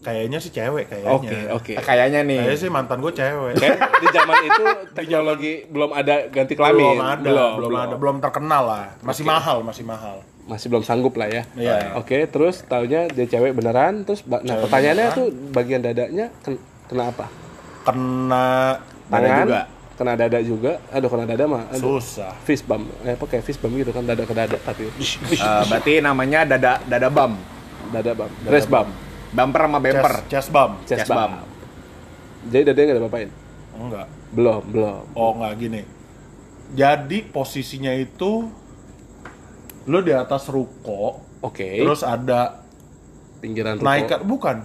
[0.00, 1.12] Kayaknya sih cewek kayaknya.
[1.12, 1.72] Oke, oke.
[1.74, 2.40] Eh, Kayaknya nih.
[2.40, 3.52] Kayaknya sih mantan gue cewek.
[3.54, 6.80] Kayak di zaman itu teknologi belum ada ganti kelamin.
[6.80, 8.86] belum ada, belum, ada, belum terkenal lah.
[9.00, 10.24] Masih mahal, masih mahal.
[10.42, 11.42] Masih belum sanggup lah ya.
[11.52, 11.94] Iya.
[11.94, 15.18] Oke, terus taunya dia cewek beneran, terus nah Cewek pertanyaannya beneran.
[15.20, 17.26] tuh bagian dadanya ken- kena apa?
[17.84, 18.46] Kena
[19.06, 19.62] Tangan, juga.
[19.94, 20.72] kena dada juga.
[20.88, 21.68] Aduh, kena dada mah.
[21.68, 22.00] Aduh.
[22.00, 22.32] susah.
[22.40, 22.88] Fist bump.
[23.02, 26.80] Eh, apa kayak fist bump gitu kan dada ke dada tapi Eh, berarti namanya dada
[26.80, 27.36] dada bum.
[27.90, 28.32] dada bump.
[28.46, 28.88] Rest bump.
[29.30, 30.14] Bumper sama bumper.
[30.20, 30.72] Chest, chest bump.
[30.82, 31.32] Chest, Chest bump.
[31.32, 31.48] bump.
[32.46, 33.30] Jadi dadanya nggak ada apa-apain.
[33.72, 34.06] Enggak.
[34.30, 35.00] Belum, belum.
[35.12, 35.82] Oh, enggak gini.
[36.70, 38.46] Jadi posisinya itu
[39.82, 41.78] lu di atas ruko, Oke.
[41.78, 42.62] terus ada
[43.40, 43.84] pinggiran ruko.
[43.84, 44.56] naik ke- bukan.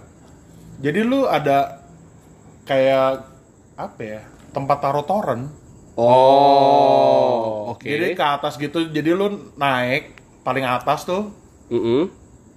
[0.77, 1.81] Jadi lu ada
[2.63, 3.25] kayak
[3.75, 4.21] apa ya?
[4.51, 5.49] Tempat taruh toren.
[5.95, 7.83] Oh, oke.
[7.83, 8.85] Jadi ke atas gitu.
[8.85, 11.31] Jadi lu naik paling atas tuh
[11.67, 12.11] Mm-mm.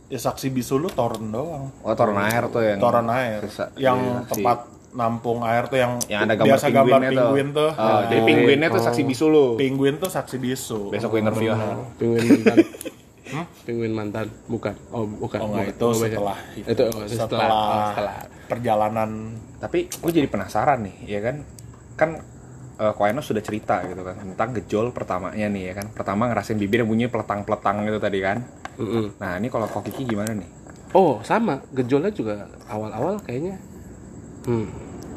[0.09, 1.69] Ya saksi bisu lu toren doang.
[1.85, 3.41] Oh, toren air tuh yang Toren air.
[3.45, 7.11] Bisa- yang iya, si- tempat nampung air tuh yang, yang ada gambar biasa gambar penguinnya
[7.13, 7.21] tuh.
[7.29, 7.71] penguin tuh.
[7.77, 9.47] Oh, jadi penguinnya tuh saksi bisu lu.
[9.61, 10.81] Penguin tuh saksi bisu.
[10.89, 11.53] Besok gue interview.
[12.01, 12.59] Penguin mantan.
[13.69, 14.75] Penguin mantan, bukan.
[14.89, 15.39] Oh, bukan.
[15.45, 16.01] Oh enggak, itu bukan.
[16.01, 16.67] setelah itu.
[16.73, 18.17] Itu oh, setelah, setelah, oh, setelah.
[18.49, 19.11] perjalanan
[19.61, 21.37] Tapi gue jadi penasaran nih, ya kan?
[22.01, 22.11] Kan
[22.79, 25.87] eh Koeno sudah cerita gitu kan tentang gejol pertamanya nih ya kan.
[25.91, 28.39] Pertama ngerasain bibir yang bunyi peletang-peletang gitu tadi kan.
[28.79, 29.19] Mm-mm.
[29.19, 30.47] Nah, ini kalau Kokiki gimana nih?
[30.95, 31.59] Oh, sama.
[31.75, 33.59] Gejolnya juga awal-awal kayaknya.
[34.47, 34.71] Hmm,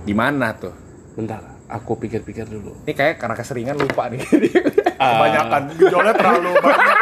[0.03, 0.73] Di mana tuh?
[1.13, 1.43] bentar.
[1.71, 2.83] Aku pikir-pikir dulu.
[2.83, 4.19] Ini kayak karena keseringan lupa nih.
[5.01, 6.97] kebanyakan gejolnya terlalu banyak.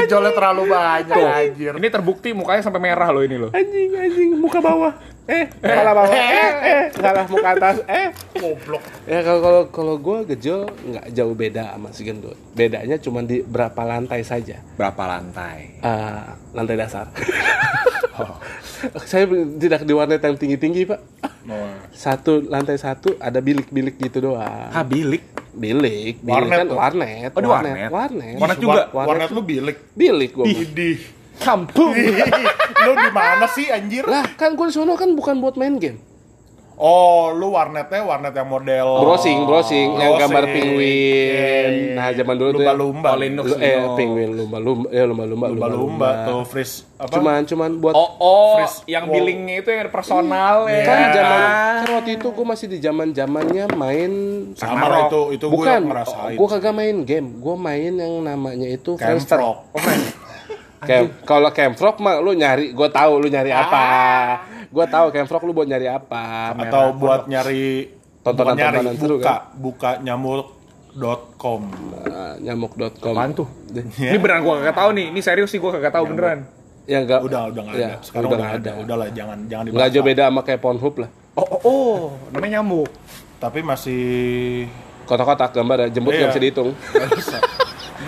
[0.00, 1.72] gejolnya terlalu banyak anjir.
[1.76, 3.50] ini terbukti mukanya sampai merah loh ini loh.
[3.52, 4.92] Anjing, anjing, muka bawah.
[5.30, 6.10] Eh, kepala bawah.
[6.10, 7.76] Eh, eh, salah muka atas.
[7.86, 8.82] Eh, Goblok.
[9.06, 12.34] Ya kalau kalau kalau gue gejol nggak jauh beda sama si gendut.
[12.58, 14.58] Bedanya cuma di berapa lantai saja.
[14.74, 15.78] Berapa lantai?
[15.78, 17.06] Eh, lantai dasar.
[19.06, 19.28] Saya
[19.60, 21.00] tidak di warnet yang tinggi-tinggi pak.
[21.94, 24.72] Satu lantai satu ada bilik-bilik gitu doang.
[24.74, 25.22] Ah, bilik.
[25.50, 27.30] Bilik, bilik Warnet kan warnet.
[27.34, 27.90] Oh, di warnet?
[27.90, 28.38] Warnet.
[28.38, 28.86] Warnet juga?
[28.94, 29.76] Warnet, warnet lu bilik.
[29.98, 30.46] Bilik gue.
[31.40, 31.92] Kampung.
[32.86, 34.04] lu di mana sih anjir?
[34.04, 36.00] Lah kan gue sono kan bukan buat main game.
[36.80, 40.80] Oh, lu warnetnya warnet yang model Browsing, browsing, yang gambar penguin.
[40.80, 41.92] Iya, iya.
[41.92, 43.08] Nah, zaman dulu tuh yang- lumba-lumba.
[43.12, 43.52] Oh, Linux.
[43.52, 47.12] Eh penguin lumba-lumba, ya lumba-lumba, lumba-lumba tuh freeze apa?
[47.12, 49.12] Cuman cuman buat Oh, oh, Freeze yang wall.
[49.12, 50.80] billingnya itu yang personal ya.
[50.80, 51.08] kan Iya.
[51.12, 51.40] zaman
[51.84, 54.12] kan waktu itu gue masih di zaman zamannya main
[54.56, 56.36] sama itu itu gue bukan ngerasain.
[56.36, 59.68] gue kagak main game gue main yang namanya itu Friendster Camfrog.
[60.80, 63.82] Cam, kalau Camfrog mah lu nyari gue tahu lu nyari apa
[64.66, 69.24] gue tahu Camfrog lu buat nyari apa Atau buat nyari Tontonan- nyari tontonan seru, buka
[69.26, 69.40] kan?
[69.56, 71.60] buka nyamuk.com.
[72.02, 73.48] Nah, nyamuk.com Apaan tuh?
[73.96, 75.06] Ini beneran gua kagak tahu nih.
[75.08, 76.44] Ini serius sih gua kagak tahu beneran.
[76.84, 77.96] ya enggak Udah udah nggak ya, ada.
[78.02, 78.82] Sekarang udah udah nggak nggak ada.
[78.82, 79.78] Udahlah jangan jangan dibahas.
[79.78, 81.96] nggak jauh beda sama kayak Pornhub lah Oh, oh, oh.
[82.28, 82.90] namanya nyamuk.
[83.38, 84.02] Tapi masih
[85.02, 86.30] kotak-kotak gambar ya jemput nggak Iya.
[86.30, 86.70] bisa dihitung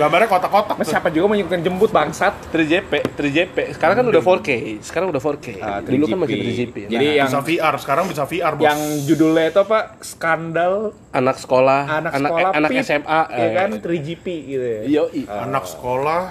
[0.03, 0.75] gambarnya kotak-kotak.
[0.75, 0.93] Mas tuh.
[0.93, 2.35] siapa juga menyebutkan jembut bangsat?
[2.51, 6.21] 3JP 3JP sekarang kan udah 4K sekarang udah 4K Ah, dulu kan 3GP.
[6.21, 8.65] masih 3GP Jadi Nah, yang Bisa VR, sekarang bisa VR, Bos.
[8.65, 9.79] yang judulnya itu apa?
[9.99, 10.75] Skandal
[11.11, 13.51] anak sekolah anak sekolah anak pip, SMA ya eh.
[13.53, 14.81] kan 3GP gitu ya.
[14.85, 15.23] Yoi.
[15.25, 16.23] anak sekolah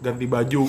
[0.00, 0.64] ganti baju.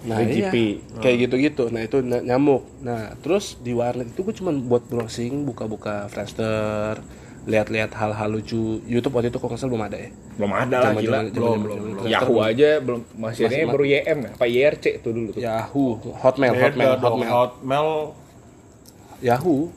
[0.00, 0.54] Nah, 3GP.
[0.54, 0.98] iya.
[0.98, 1.64] Kayak gitu-gitu.
[1.68, 2.62] Nah, itu ny- nyamuk.
[2.80, 7.02] Nah, terus di warnet itu gue cuma buat browsing, buka-buka Friendster,
[7.46, 8.82] lihat-lihat hal-hal lucu.
[8.84, 10.10] YouTube waktu itu kok salah belum ada ya.
[10.34, 11.18] Belum ada lah Zaman- gila.
[11.18, 12.50] zaman- zaman- zaman- zaman Friendster Yahoo belum.
[12.50, 14.30] aja belum masih ini baru YM ya?
[14.32, 15.40] Apa YRC tuh dulu tuh.
[15.40, 17.30] Yahoo, Hotmail, Beda Hotmail, Hotmail.
[17.30, 17.88] Hotmail.
[19.20, 19.68] Yahoo.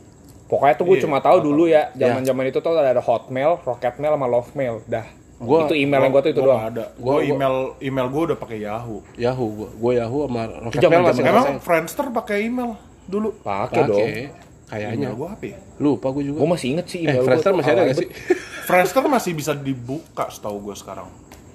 [0.45, 4.28] Pokoknya tuh gue Iya, cuma tahu dulu ya, zaman-zaman itu tuh ada Hotmail, Rocketmail sama
[4.28, 4.76] Lovemail.
[4.84, 5.08] Dah.
[5.41, 6.62] Gua- itu email yang gue tuh itu Gua doang.
[6.69, 6.86] ada.
[6.93, 9.00] Gua- Gua gua- email email gue udah pakai Yahoo.
[9.17, 9.69] Yahoo gua.
[9.74, 11.58] Gua Yahoo sama Rocketmail masih Emang.
[11.58, 13.34] Friendster pakai email dulu?
[13.41, 14.08] Pakai dong.
[14.72, 15.12] Kayaknya.
[15.12, 15.58] Email gue apa ya?
[15.84, 16.38] Lupa gue juga.
[16.40, 18.08] Gue masih inget sih eh, email gua Friendster masih ada gak sih?
[18.72, 21.12] Friendster masih bisa dibuka setahu gue sekarang.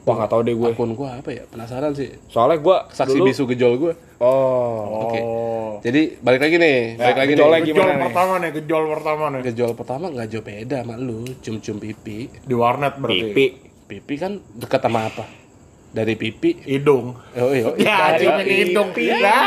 [0.06, 0.68] Wah nggak tahu deh gue.
[0.70, 1.42] Akun gue apa ya?
[1.50, 2.12] Penasaran sih.
[2.30, 3.92] Soalnya gue Saksi dulu, bisu gejol gue.
[4.22, 5.10] Oh.
[5.10, 5.18] Oke.
[5.18, 5.72] Oh.
[5.82, 7.62] Jadi balik lagi nih, balik lagi gejolnya nih.
[7.64, 8.04] Gejol gimana nih?
[8.06, 9.40] pertama nih, gejol pertama nih.
[9.50, 12.18] Gejol pertama nggak jauh beda sama lu, cium-cium pipi.
[12.30, 13.18] Di warnet berarti.
[13.32, 13.46] Pipi.
[13.86, 15.24] Pipi kan dekat sama apa?
[15.90, 16.62] Dari pipi.
[16.62, 17.16] Hidung.
[17.34, 17.74] Oh iya.
[17.82, 18.88] Ya, Dari cium hidung.
[18.94, 19.40] Ya.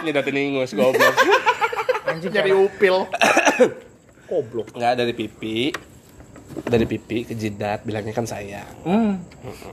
[0.00, 1.12] Nyedotin ingus goblok.
[2.18, 3.06] Jadi upil.
[4.30, 4.74] Goblok.
[4.74, 5.58] Nggak dari pipi.
[6.50, 8.66] Dari pipi ke jidat bilangnya kan sayang.
[8.82, 9.22] Hmm.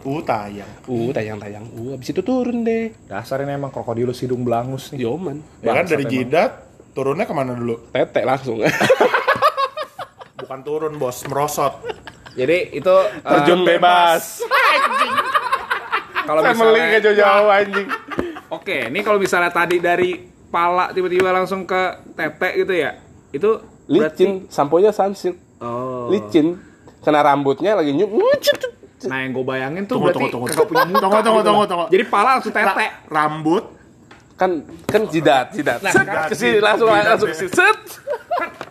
[0.06, 0.70] Uh, tayang.
[0.86, 1.66] Uh, tayang-tayang.
[1.74, 2.94] Uh, habis itu turun deh.
[3.10, 5.10] Dasar ini emang krokodilus hidung belangus nih.
[5.10, 5.42] Yoman.
[5.66, 6.14] Ya kan dari emang.
[6.14, 6.52] jidat
[6.94, 7.90] turunnya ke mana dulu?
[7.90, 8.62] Tete langsung.
[10.42, 11.82] Bukan turun bos, merosot.
[12.38, 14.46] Jadi itu uh, Terjun bebas.
[16.30, 17.88] kalau Family misalnya jauh-jauh anjing.
[18.54, 21.82] Oke, ini kalau misalnya tadi dari pala tiba-tiba langsung ke
[22.14, 22.98] tete gitu ya.
[23.30, 25.36] Itu berarti Licin, samponya sunsilk.
[25.60, 26.08] Oh.
[26.08, 26.60] Licin.
[27.00, 28.10] Kena rambutnya lagi nyuk.
[29.08, 30.48] Nah, yang gue bayangin tuh Tunggu, berarti tunggu, tunggu.
[30.50, 31.00] kagak punya muka.
[31.00, 31.68] Tunggu, tunggu, gitu tunggu, loh.
[31.70, 31.86] tunggu.
[31.94, 32.86] Jadi pala langsung tete.
[33.08, 33.64] Rambut
[34.38, 34.52] Kan
[34.86, 35.82] kan jidat, jidat.
[35.82, 37.34] Nah, Set, kan ke sini langsung jidat langsung ya.
[37.34, 37.52] ke sini.
[37.52, 37.80] Set.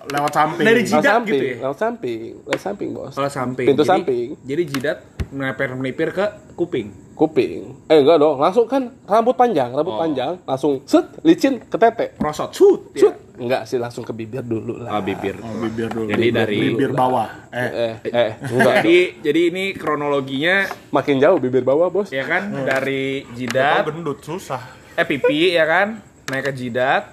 [0.07, 0.63] lewat samping.
[0.63, 1.57] Dari Lewat Jidat samping, gitu ya?
[1.59, 3.11] lewat samping, lewat samping bos.
[3.11, 3.67] Kalau samping.
[3.67, 4.99] Pintu Jadi- samping, Jadi jidat
[5.35, 6.95] melipir-melipir ke kuping.
[7.17, 7.89] Kuping.
[7.89, 9.99] Eh enggak dong, langsung kan rambut panjang, rambut Oh.
[9.99, 12.13] panjang, langsung set, licin ke tete.
[12.15, 12.53] Prosot.
[12.53, 12.93] Shoot.
[12.93, 13.17] Set.
[13.37, 14.91] Enggak sih langsung ke bibir dulu lah.
[14.91, 15.37] Ah, bibir.
[15.39, 16.07] Oh, bibir dulu.
[16.07, 17.49] Jadi dari- bibir bawah.
[17.51, 18.75] Eh, Eh, eh, enggak.
[18.79, 22.09] Jadi jadi ini kronologinya Makin jauh bibir bawah, Bos.
[22.09, 24.61] ya kan dari Tahu jidat gendut susah.
[24.93, 27.13] eh pipi ya kan naik ke jidat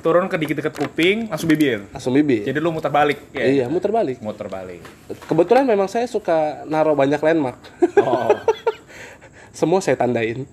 [0.00, 1.88] turun ke dikit deket kuping langsung bibir.
[1.88, 2.40] Langsung bibir.
[2.42, 3.40] Jadi lu muter balik ya.
[3.42, 4.20] Iya, muter balik.
[4.20, 4.80] Muter balik.
[5.22, 7.56] Kebetulan memang saya suka naruh banyak landmark.
[7.98, 8.28] Oh.
[9.50, 10.44] semua saya tandain.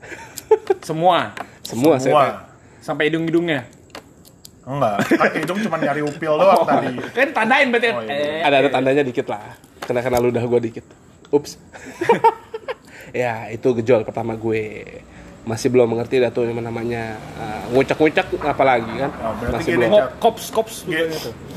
[0.82, 1.34] Semua.
[1.62, 2.34] Semua, saya tandain.
[2.34, 2.82] Semua.
[2.82, 3.68] Sampai hidung-hidungnya.
[4.64, 7.00] Enggak, kan hidung cuma nyari upil doang tadi.
[7.12, 7.90] Kan tandain berarti.
[7.90, 8.12] Oh, iya.
[8.12, 10.84] Eh, ada ada tandanya dikit lah kena kena ludah gue dikit
[11.32, 11.56] ups
[13.16, 14.84] ya itu gejol pertama gue
[15.48, 19.86] masih belum mengerti dah tuh yang namanya uh, ngucak-ngucak apalagi kan Oh, berarti masih gini,
[19.88, 20.76] belum Kop, kops, kops.
[20.84, 21.08] Ge-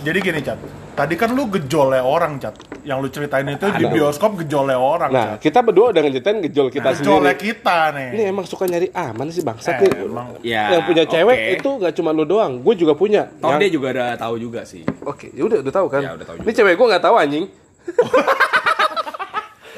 [0.06, 0.62] Jadi gini, Cat.
[1.00, 2.60] Tadi kan lu gejolnya orang, Cat.
[2.80, 3.88] Yang lu ceritain itu di Aduh.
[3.90, 5.40] bioskop gejolnya orang, nah Cat.
[5.42, 8.08] kita berdua udah ngeceritain gejol kita Gejolnya sendiri kita nih.
[8.10, 10.26] ini emang suka nyari aman sih bangsat Eh, nih emang.
[10.40, 13.70] Ya, yang punya cewek itu gak cuma lu doang gue juga punya Toh Yang- dia
[13.70, 14.84] juga udah tahu juga sih.
[15.02, 17.44] oke ya udah udah tahu kan Ya, udah tahu ini cewek gue nggak tahu anjing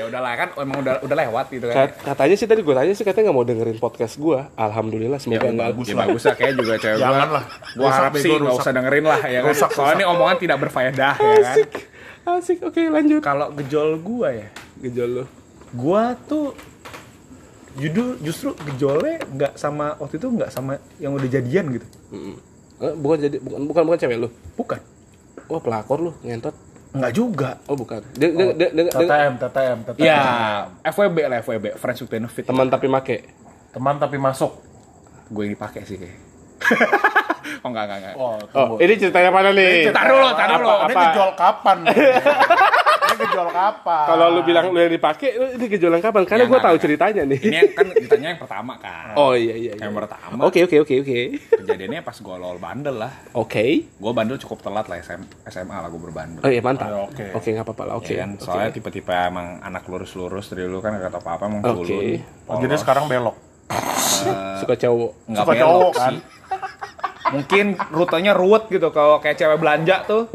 [0.03, 1.77] Ya udahlah kan emang udah udah lewat gitu kan.
[1.87, 5.23] Kat- katanya sih tadi gue tanya sih katanya nggak mau dengerin podcast gue alhamdulillah Ya
[5.23, 6.01] semoga enggak bagus ya lah.
[6.05, 6.99] bagus lah kayak juga cewek.
[6.99, 7.45] Janganlah.
[7.73, 9.49] Gua Rusak, harap sih nggak usah dengerin lah ya kan.
[9.49, 11.47] Rusak, Soalnya ini omongan tidak berfaedah ya kan.
[11.47, 11.71] asik
[12.23, 15.25] asik oke lanjut Kalau gejol gua ya, gejol lu
[15.73, 16.53] gua tuh
[17.73, 21.87] judul justru gejolnya nggak sama waktu itu nggak sama yang udah jadian gitu.
[22.11, 22.37] Mm.
[22.79, 24.29] Eh, bukan jadi bukan bukan bukan cewek lu.
[24.55, 24.81] Bukan.
[25.49, 26.53] Wah, pelakor lu, ngentot.
[26.92, 27.50] Nggak juga.
[27.64, 28.05] Oh, bukan.
[28.12, 30.05] Dia, dia, dia, dia- dia- TTM, TTM, TTM.
[30.05, 30.20] Ya,
[30.85, 32.44] FWB lah FWB, Friends with Benefit.
[32.44, 33.24] teman tapi make.
[33.72, 34.61] Teman tapi masuk.
[35.26, 36.18] Gue yang dipakai sih kayak.
[37.64, 38.14] oh enggak enggak enggak.
[38.14, 39.88] Oh, Oh, ini ceritanya mana nih?
[39.88, 40.74] Tar dulu, tar dulu.
[40.85, 41.76] Ini gejol kapan?
[43.22, 44.06] gejol kapan?
[44.11, 46.22] Kalau lu bilang lu yang dipakai, lu ini gejolak kapan?
[46.26, 47.40] Karena Ya, gua enggak, tahu ceritanya nih.
[47.40, 49.14] Ini kan ditanya yang pertama kan.
[49.14, 49.72] Oh iya iya.
[49.78, 49.87] iya.
[49.87, 50.40] Yang pertama.
[50.44, 51.18] Oke oke oke oke.
[51.62, 53.12] Kejadiannya pas gue lol bandel lah.
[53.38, 53.87] Oke.
[53.87, 56.42] Gue bandel cukup telat lah SM, SMA lah gue berbandel.
[56.42, 56.88] Oh iya mantap.
[56.90, 57.24] Oh, oke.
[57.38, 57.94] Oke nggak apa-apa lah.
[58.02, 58.12] Oke.
[58.12, 58.44] Ya kan, oke.
[58.44, 61.87] soalnya tipe-tipe emang anak lurus-lurus dari dulu kan gak tau apa-apa emang Oke.
[61.87, 62.04] culun.
[62.50, 63.37] Oh, jadi sekarang belok.
[64.61, 65.11] suka cowok.
[65.32, 66.14] nggak Suka belok cowok kan?
[67.30, 70.26] Mungkin rutenya ruwet gitu kalau kayak cewek belanja tuh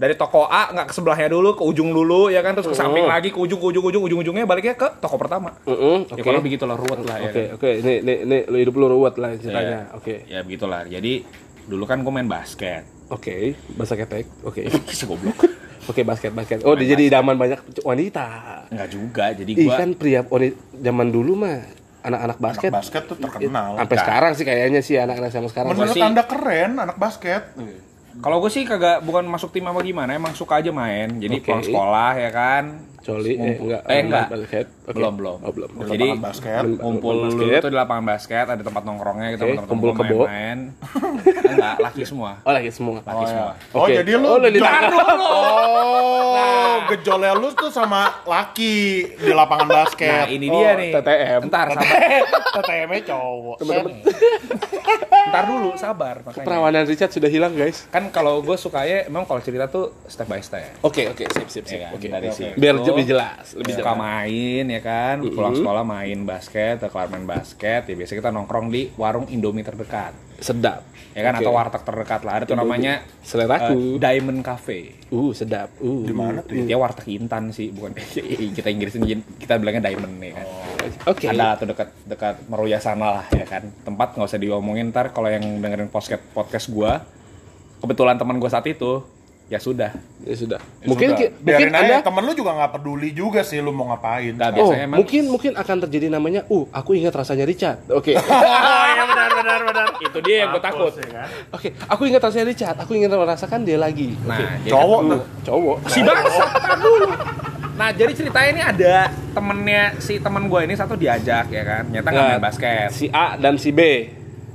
[0.00, 3.04] dari toko A nggak ke sebelahnya dulu ke ujung dulu ya kan terus ke samping
[3.04, 5.52] lagi ke ujung ke ujung ke ujung ujung ujungnya baliknya ke toko pertama.
[5.68, 6.24] Mm-mm, Ya Oke.
[6.24, 7.28] kalau begitu lah ruwet lah ya.
[7.28, 7.56] Oke kan.
[7.60, 7.70] oke.
[7.84, 9.92] Ini ini ini lu hidup lu ruwet lah ceritanya.
[9.92, 10.14] Ya, Oke.
[10.24, 10.88] Ya begitulah.
[10.88, 11.28] Jadi
[11.68, 12.88] dulu kan gue main basket.
[13.12, 13.60] Oke.
[13.76, 14.24] Bahasa ketek.
[14.40, 14.64] Oke.
[14.88, 15.36] Bisa goblok.
[15.84, 16.64] Oke basket basket.
[16.64, 18.26] Oh dia jadi idaman banyak wanita.
[18.72, 19.24] Enggak juga.
[19.36, 21.60] Jadi Ih gue kan pria wanita zaman dulu mah
[22.00, 22.70] anak-anak basket.
[22.70, 23.76] Anak basket tuh terkenal.
[23.76, 25.68] Sampai sekarang sih kayaknya sih anak-anak sama sekarang.
[25.72, 27.42] Menurut sih- anda keren anak basket.
[28.20, 31.08] Kalau gue sih kagak bukan masuk tim apa gimana, emang suka aja main.
[31.16, 31.46] Jadi Oke.
[31.46, 32.64] pulang sekolah ya kan.
[33.00, 33.82] Coli eh enggak.
[33.84, 34.26] Eh, enggak.
[34.28, 34.66] Basket.
[34.82, 34.92] Oke.
[34.92, 35.38] Belum, belum.
[35.40, 35.70] Oh, belum.
[35.70, 36.62] Di Jadi lapangan basket.
[36.76, 40.16] ngumpul Main dulu tuh di lapangan basket, ada tempat nongkrongnya kita Oke, teman-teman kumpul kebo.
[40.20, 40.58] main-main.
[41.50, 42.30] Enggak, laki semua.
[42.40, 42.98] Oh lagi semua.
[43.00, 43.50] Laki Oh, semua.
[43.50, 43.54] ya.
[43.72, 43.92] oh Oke.
[43.96, 44.90] jadi lu Oh, lu di- gejol-
[46.32, 48.74] Oh, gejolnya lu tuh sama laki
[49.10, 50.10] di lapangan basket.
[50.10, 50.90] Nah, ini dia Oh, nih.
[50.92, 51.40] TTM.
[51.46, 51.88] Ntar sabar.
[52.56, 53.56] TTM-nya cowok.
[55.22, 56.42] Ntar dulu, sabar makanya.
[56.42, 57.86] Perawanan Richard sudah hilang guys.
[57.88, 60.74] Kan kalau gue sukanya emang kalau cerita tuh step by step.
[60.80, 61.78] Oke oke sip sip sip.
[61.78, 61.90] Ya kan?
[61.94, 62.06] Oke.
[62.08, 62.54] Dari situ.
[62.56, 64.02] Biar lebih jelas, lebih suka jelas.
[64.02, 68.90] main ya kan, pulang sekolah main basket, kelar main basket, ya biasa kita nongkrong di
[68.98, 70.12] warung Indomie terdekat.
[70.40, 70.88] Sedap.
[71.10, 71.42] Ya kan Oke.
[71.42, 72.32] atau warteg terdekat lah.
[72.38, 73.74] Ada tuh namanya Seleraku.
[73.74, 74.94] eh, Diamond Cafe.
[75.10, 75.74] Uh sedap.
[75.82, 76.06] Uh.
[76.06, 76.54] Di mana tuh?
[76.54, 77.98] Dia warteg Intan sih, bukan
[78.56, 79.02] kita Inggrisin
[79.36, 80.46] kita bilangnya Diamond nih kan.
[81.10, 81.26] Oke.
[81.28, 83.68] Ada tuh dekat dekat Meruya sana lah ya kan.
[83.82, 87.02] Tempat nggak usah diomongin ntar kalau yang dengerin podcast podcast gua
[87.82, 89.02] kebetulan teman gua saat itu
[89.50, 89.90] ya sudah.
[90.22, 90.60] Ya sudah.
[90.78, 91.18] Ya mungkin sudah.
[91.20, 94.30] ki- mungkin Biarin aja, Anda temen lu juga nggak peduli juga sih lu mau ngapain.
[94.30, 97.82] Nggak, Oh, emang mungkin mungkin akan terjadi namanya, uh, aku ingat rasanya Richard.
[97.88, 98.14] Oke.
[98.70, 99.86] Oh iya benar benar benar.
[100.00, 100.92] itu dia yang gua takut.
[100.94, 101.28] Ya kan?
[101.50, 102.76] Oke, aku ingat rasanya Richard.
[102.78, 104.14] Aku ingin merasakan dia lagi.
[104.22, 105.76] Nah, jadi Cowok kan- cowok.
[105.88, 106.44] si bangsa
[106.78, 107.08] dulu.
[107.72, 108.94] Nah, jadi ceritanya ini ada
[109.32, 111.82] temennya si teman gue ini satu diajak ya kan.
[111.86, 112.88] Nyata nggak Nah, main basket.
[112.92, 113.80] Si A dan si B.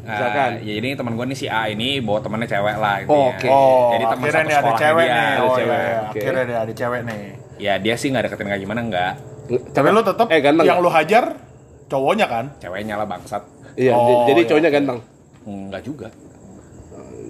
[0.08, 0.52] Misalkan.
[0.62, 3.30] ya ini teman gue nih si A ini bawa temennya cewek lah gitu Oh, ya.
[3.32, 3.48] oke.
[3.48, 5.16] Oh, Jadi teman akhirnya satu nih ada cewek dia.
[5.16, 5.26] nih.
[5.26, 6.16] ada Oh cewek, iya, oke.
[6.16, 7.22] akhirnya dia ada cewek nih.
[7.58, 9.14] Ya dia sih nggak deketin kayak gimana enggak.
[9.72, 10.64] Tapi lu tetap eh ganteng.
[10.64, 11.26] yang lu hajar
[11.86, 12.46] cowoknya kan?
[12.58, 13.42] Ceweknya lah bangsat.
[13.74, 15.00] Iya, Oh, jadi iya, cowoknya ganteng.
[15.44, 16.08] Enggak juga.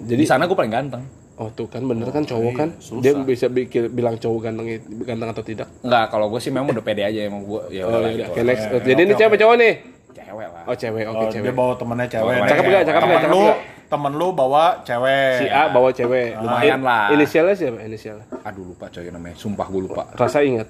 [0.04, 1.04] Jadi Di sana gue paling ganteng.
[1.36, 3.02] Oh tuh kan bener kan cowok iya, kan susah.
[3.02, 4.68] dia bisa bikin bilang cowok ganteng
[5.02, 5.68] ganteng atau tidak.
[5.82, 8.32] Enggak, kalau gue sih memang udah pede aja emang gue ya Oh udah iya, gitu.
[8.32, 8.66] oke next.
[8.82, 9.74] Jadi ini oke, cewek cowok nih.
[10.16, 10.64] Cewek lah.
[10.64, 11.44] Oh cewek, oke Oh, cewek.
[11.44, 12.24] dia bawa temennya cewek.
[12.26, 12.48] Bawa nih.
[12.48, 13.44] Cakep nggak, cakep Temen cakep lu,
[13.86, 15.34] temen lu bawa cewek.
[15.36, 16.30] Si A bawa cewek.
[16.38, 17.06] Lumayan In- lah.
[17.12, 17.78] Inisialnya siapa?
[17.82, 18.26] Inisialnya.
[18.42, 19.36] Aduh lupa coy namanya.
[19.36, 20.04] Sumpah gue lupa.
[20.14, 20.68] Rasa ingat.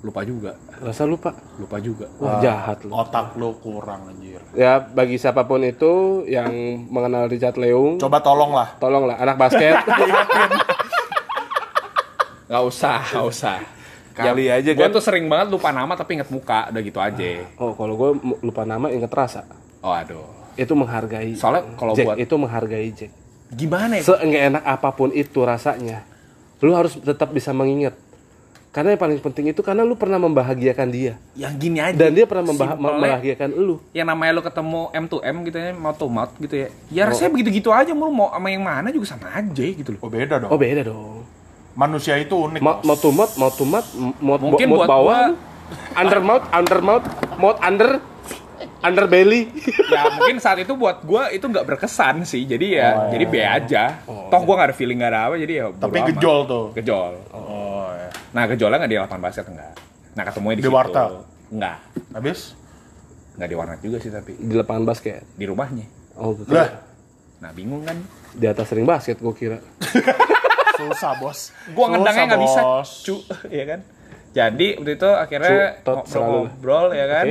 [0.00, 0.52] Lupa juga.
[0.78, 1.32] Rasa lupa.
[1.56, 2.06] Lupa juga.
[2.18, 2.92] Wah, jahat lu.
[2.92, 4.36] Otak lu kurang anjir.
[4.52, 6.52] Ya bagi siapa pun itu yang
[6.86, 8.76] mengenal Richard Leung, Coba tolong lah.
[8.78, 9.74] tolonglah anak basket.
[12.44, 13.56] Nggak usah, nggak usah.
[14.14, 14.90] Kali aja Gue kan.
[14.90, 17.24] tuh sering banget lupa nama tapi inget muka, udah gitu aja.
[17.56, 18.10] Oh, kalau gue
[18.40, 19.42] lupa nama inget rasa.
[19.80, 20.22] Oh aduh.
[20.54, 21.34] Itu menghargai.
[21.34, 23.10] Soalnya kalau Jack, buat itu menghargai Jack.
[23.50, 24.02] gimana ya?
[24.04, 26.06] Seenggak enak apa pun itu rasanya,
[26.58, 27.98] lu harus tetap bisa mengingat.
[28.70, 31.94] Karena yang paling penting itu karena lu pernah membahagiakan dia Yang gini aja.
[31.94, 33.78] dan dia pernah membah- Simpelnya, membahagiakan lu.
[33.90, 36.68] yang namanya lo ketemu M to M gitu ya, mouth to mouth gitu ya.
[36.88, 37.06] Ya Oh.
[37.08, 40.00] rasanya begitu-gitu aja mau mau sama yang mana juga sama aja gitu loh.
[40.00, 40.50] Oh beda dong.
[40.50, 41.22] Oh beda dong.
[41.74, 42.60] Manusia itu unik.
[42.60, 42.84] Mau Bos.
[42.84, 43.88] mau to mouth, mau to mouth,
[44.20, 45.38] mau Mungkin mau buat bawah, gua-
[45.96, 47.90] under mouth, under mouth, mouth under,
[48.80, 49.50] under belly.
[49.88, 52.44] ya mungkin saat itu buat gua itu nggak berkesan sih.
[52.44, 53.84] Jadi ya jadi B aja.
[54.06, 55.64] Toh gua nggak ada feeling nggak ada apa jadi ya.
[55.72, 56.08] Tapi amat.
[56.12, 56.64] gejol tuh.
[56.74, 57.12] Gejol.
[57.32, 58.08] Oh ya.
[58.30, 59.72] Nah gejolnya nggak di lapangan basket enggak.
[60.14, 60.72] Nah ketemunya di, Di situ.
[60.72, 61.10] warteg?
[61.50, 61.76] Enggak.
[62.12, 62.40] Habis?
[63.34, 65.26] Nggak di warnet juga sih tapi Di lapangan basket.
[65.28, 65.86] di rumahnya.
[66.14, 66.78] Oh, gue Lah, kira.
[67.40, 67.98] Nah bingung kan.
[68.30, 69.58] Di atas ring basket gue kira.
[70.74, 71.38] susah bos.
[71.72, 73.16] Gua ngedangnya nggak bisa, cu,
[73.58, 73.80] ya kan.
[74.34, 77.26] Jadi waktu itu akhirnya ngobrol-ngobrol ya kan.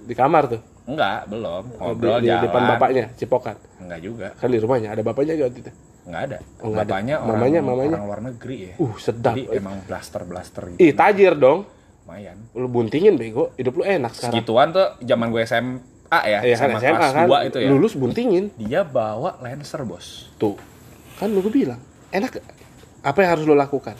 [0.00, 0.60] Di kamar tuh.
[0.86, 1.64] Enggak, belum.
[1.78, 2.42] Oh, di, Ngobrol di jalan.
[2.46, 3.56] depan bapaknya, cipokan.
[3.78, 4.28] Enggak juga.
[4.34, 5.72] Kan di rumahnya ada bapaknya juga waktu itu.
[6.06, 6.38] Enggak ada.
[6.58, 6.90] Oh, nggak ada.
[6.90, 7.90] Bapaknya orang, Mamanya, mamanya?
[7.94, 8.74] orang luar negeri ya.
[8.78, 9.34] Uh, sedap.
[9.34, 10.78] Jadi emang blaster-blaster gitu.
[10.82, 11.62] Ih, tajir dong.
[12.02, 12.36] Lumayan.
[12.54, 14.34] Lu buntingin bego, hidup lu enak sekarang.
[14.34, 15.78] Segituan tuh zaman gue SMA
[16.26, 17.68] ya, Iya kan SMA, SMA kelas kan, 2 itu ya.
[17.70, 18.44] lulus buntingin.
[18.58, 20.26] Dia bawa Lancer, Bos.
[20.34, 20.58] Tuh,
[21.18, 21.78] kan lu gue bilang,
[22.10, 22.42] enak.
[23.00, 23.96] Apa yang harus lo lakukan?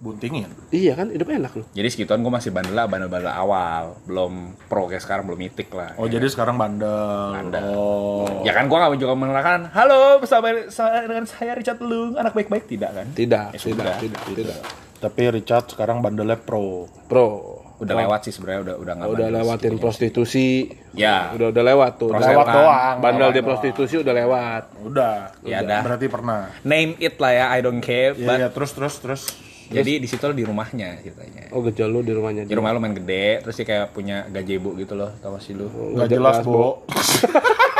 [0.00, 0.48] Buntingin.
[0.72, 1.64] Iya kan, hidup enak lu.
[1.76, 4.00] Jadi segituan gue masih bandel lah, bandel-bandel awal.
[4.08, 5.92] Belum pro kayak sekarang, belum mitik lah.
[6.00, 7.36] Oh jadi sekarang bandel.
[7.36, 7.64] Bandel.
[7.76, 8.40] Oh.
[8.40, 12.64] Ya kan gue gak juga mengenalkan, halo bersama saya dengan saya Richard Lung, anak baik-baik.
[12.64, 13.06] Tidak kan?
[13.12, 13.96] Tidak, Ya tidak, sudah.
[14.00, 14.58] tidak, tidak.
[15.00, 16.88] Tapi Richard sekarang bandelnya pro.
[17.04, 17.59] Pro.
[17.80, 19.80] Udah lewat sih sebenarnya, udah udah nggak Udah lewatin segitunya.
[19.80, 20.48] prostitusi.
[20.92, 21.16] Ya.
[21.32, 22.08] Udah udah lewat tuh.
[22.08, 22.96] Proses Udah Lewat doang.
[23.00, 23.48] Bandel lewat di doang.
[23.48, 24.62] prostitusi udah lewat.
[24.82, 25.16] Udah.
[25.42, 25.60] Ya Udah.
[25.66, 25.80] dah.
[25.82, 26.40] Berarti pernah.
[26.62, 28.12] Name it lah ya, I don't care.
[28.12, 29.22] Iya but ya, terus terus terus.
[29.70, 31.46] jadi di situ di rumahnya ceritanya.
[31.50, 34.74] Oh gejol lu di rumahnya Di rumah lu main gede, terus dia kayak punya gazebo
[34.74, 35.70] gitu loh, tau gak sih lu?
[35.94, 36.82] Nggak jelas, Bo.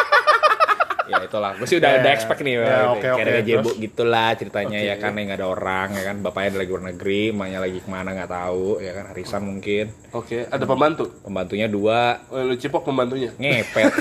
[1.20, 2.84] ya itulah, gue sih udah, Ya, udah expect nih, ya, gitu.
[2.88, 3.76] oke, kayak ada terus?
[3.78, 7.58] gitulah ceritanya ya kan, yang gak ada orang ya kan, bapaknya lagi luar negeri, emaknya
[7.58, 11.04] lagi ke mana nggak tahu ya kan, arisan mungkin, Oke, ada pembantu.
[11.20, 13.30] pembantunya dua, Oh, lu cipok pembantunya.
[13.34, 13.92] ngepet.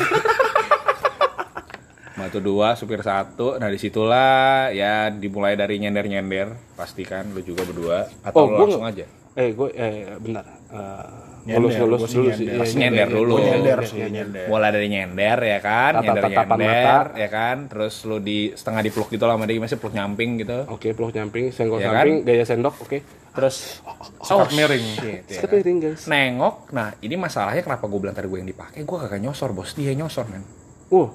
[2.11, 8.11] Pembantu dua, supir satu, nah di situlah ya dimulai dari nyender-nyender, pastikan lu juga berdua,
[8.21, 9.05] atau Oh, lu langsung nggak- aja?
[9.35, 10.43] Eh, gue eh bentar.
[10.67, 11.07] Eh,
[11.41, 12.17] Sih dulu sih.
[12.19, 12.35] nyender.
[12.41, 13.31] Iya, Pasti nyender dulu.
[13.31, 14.11] Gua nyender Nyender, sih, nyender.
[14.11, 14.45] nyender.
[14.47, 17.17] mulai dari nyender ya kan Tatap- nyender tatapan nyender mata.
[17.17, 20.87] ya kan terus lu di setengah dipeluk gitu lah dia masih peluk nyamping gitu Oke,
[20.91, 22.97] peluk nyamping, senggol Ya samping, gaya sendok, oke.
[23.29, 23.79] terus
[24.19, 24.85] Sekat miring.
[24.91, 25.41] shit, ya kan.
[25.45, 26.01] Sepiring, guys.
[26.05, 29.71] nengok nah ini masalahnya kenapa gue bilang tadi gue yang dipakai gue kagak nyosor bos
[29.71, 30.43] dia nyosor men
[30.89, 31.09] Wah,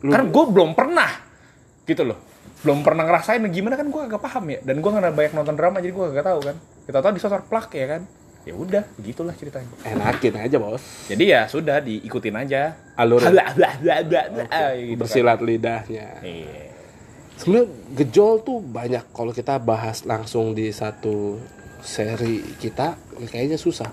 [0.00, 1.10] lu karena gue belum pernah
[1.84, 2.18] gitu loh
[2.60, 5.80] belum pernah ngerasain gimana kan gue agak paham ya dan gue nggak banyak nonton drama
[5.80, 8.02] jadi gue gak tahu kan kita tahu disosor plak ya kan
[8.48, 10.80] ya udah begitulah ceritanya enakin aja, Bos.
[11.06, 13.52] jadi ya sudah diikutin aja Alur blah,
[14.80, 15.00] gitu kan.
[15.00, 16.20] bersilat lidahnya.
[16.24, 16.72] Iya.
[17.40, 21.40] Sebenarnya gejol tuh banyak kalau kita bahas langsung di satu
[21.80, 23.88] seri kita ya kayaknya susah.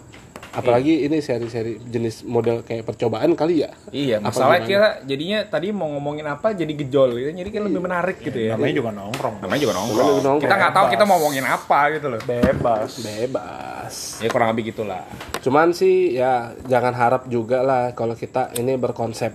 [0.49, 3.71] Apalagi ini seri-seri jenis model kayak percobaan kali ya.
[3.89, 4.67] Iya, Apa masalah gimana?
[4.67, 7.29] kita jadinya tadi mau ngomongin apa jadi gejol gitu.
[7.31, 8.53] Jadi kan lebih menarik gitu ya.
[8.53, 9.35] Namanya juga nongkrong.
[9.39, 10.07] Namanya juga nongkrong.
[10.17, 10.37] nongkrong.
[10.39, 12.21] Kita nggak tahu kita mau ngomongin apa gitu loh.
[12.21, 12.91] Bebas.
[12.99, 13.93] Bebas.
[14.17, 15.03] Ya kurang lebih gitulah.
[15.39, 16.33] Cuman sih ya
[16.63, 19.31] jangan harap juga lah kalau kita ini berkonsep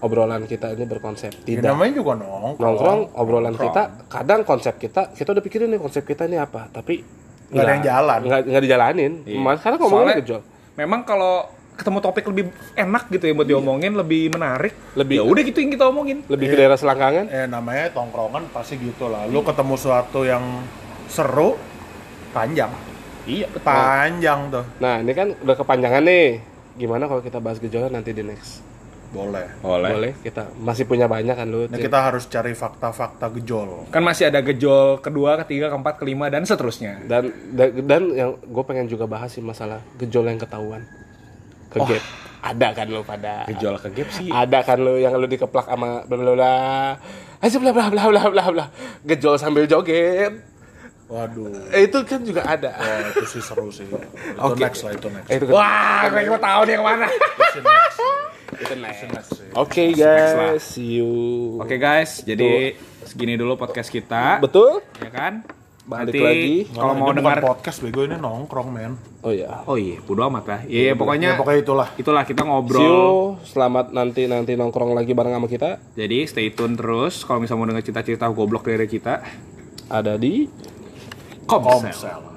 [0.00, 2.56] obrolan kita ini berkonsep Ya, tidak namanya juga nongkrong.
[2.56, 3.68] nongkrong obrolan Nongkrong.
[3.68, 7.04] kita kadang konsep kita kita udah pikirin nih konsep kita ini apa tapi
[7.50, 8.20] Nggak ada yang jalan.
[8.22, 9.38] nggak nggak dijalanin Iya.
[9.58, 10.42] karena ngomongnya Soalnya gejol
[10.78, 11.34] Memang kalau
[11.76, 12.44] ketemu topik lebih
[12.74, 14.72] enak gitu ya buat diomongin, lebih menarik.
[14.92, 16.20] Lebih- ya udah gitu yang kita omongin.
[16.28, 19.24] lebih ke daerah selangkangan Eh namanya tongkrongan pasti gitu lah.
[19.24, 20.44] Lu ketemu sesuatu yang
[21.08, 21.56] seru,
[22.30, 22.68] panjang.
[23.24, 23.64] Iya, betul.
[23.66, 24.64] Panjang tuh.
[24.76, 26.40] nah ini kan udah kepanjangan nih
[26.72, 28.64] gimana kalau kita bahas gejolak nanti di next
[29.10, 29.46] Boleh.
[29.58, 29.90] Boleh.
[29.90, 33.90] boleh kita masih punya banyak kan lu Nah, kita harus cari fakta-fakta gejol.
[33.90, 37.02] Kan masih ada gejol kedua, ketiga, keempat, kelima dan seterusnya.
[37.10, 40.86] dan dan, dan yang gue pengen juga bahas sih masalah gejol yang ketahuan
[41.70, 42.02] ke gap
[42.40, 44.28] ada kan lu pada Gejol ke gap sih.
[44.32, 46.52] ada kan lu yang lu dikeplak sama bla bla bla
[47.38, 48.66] bla bla bla bla bla bla
[49.06, 50.50] gejol sambil joget
[51.10, 51.74] Waduh.
[51.74, 53.82] Eh, itu kan juga ada Wah, itu sih seru sih.
[53.82, 54.62] Itu Oke.
[54.62, 55.26] next lah, itu next.
[55.26, 57.06] Eh, itu kan Wah, gue tahu nih yang mana.
[58.52, 59.00] Itu next.
[59.06, 59.30] next.
[59.52, 60.34] Oke Next lah.
[60.50, 61.10] guys, see you.
[61.56, 64.38] Oke guys, jadi segini dulu podcast kita.
[64.38, 64.82] Betul?
[64.98, 65.34] Ya kan?
[65.82, 66.54] Balik Nanti lagi.
[66.70, 68.94] kalau mau dengar podcast bego ini nongkrong, men.
[69.20, 69.66] Oh ya.
[69.66, 70.60] Oh iya, bodo amat lah.
[70.64, 71.88] Iya, pokoknya Ya, pokoknya itulah.
[71.96, 72.50] itulah kita See you.
[72.52, 73.10] ngobrol.
[73.42, 75.82] Selamat nanti nanti nongkrong lagi bareng sama kita.
[75.92, 79.18] Jadi stay tune terus kalau misalnya mau dengar cerita-cerita goblok dari kita.
[79.88, 80.46] Ada di
[81.42, 81.90] Komsel.
[81.90, 82.29] Komsel.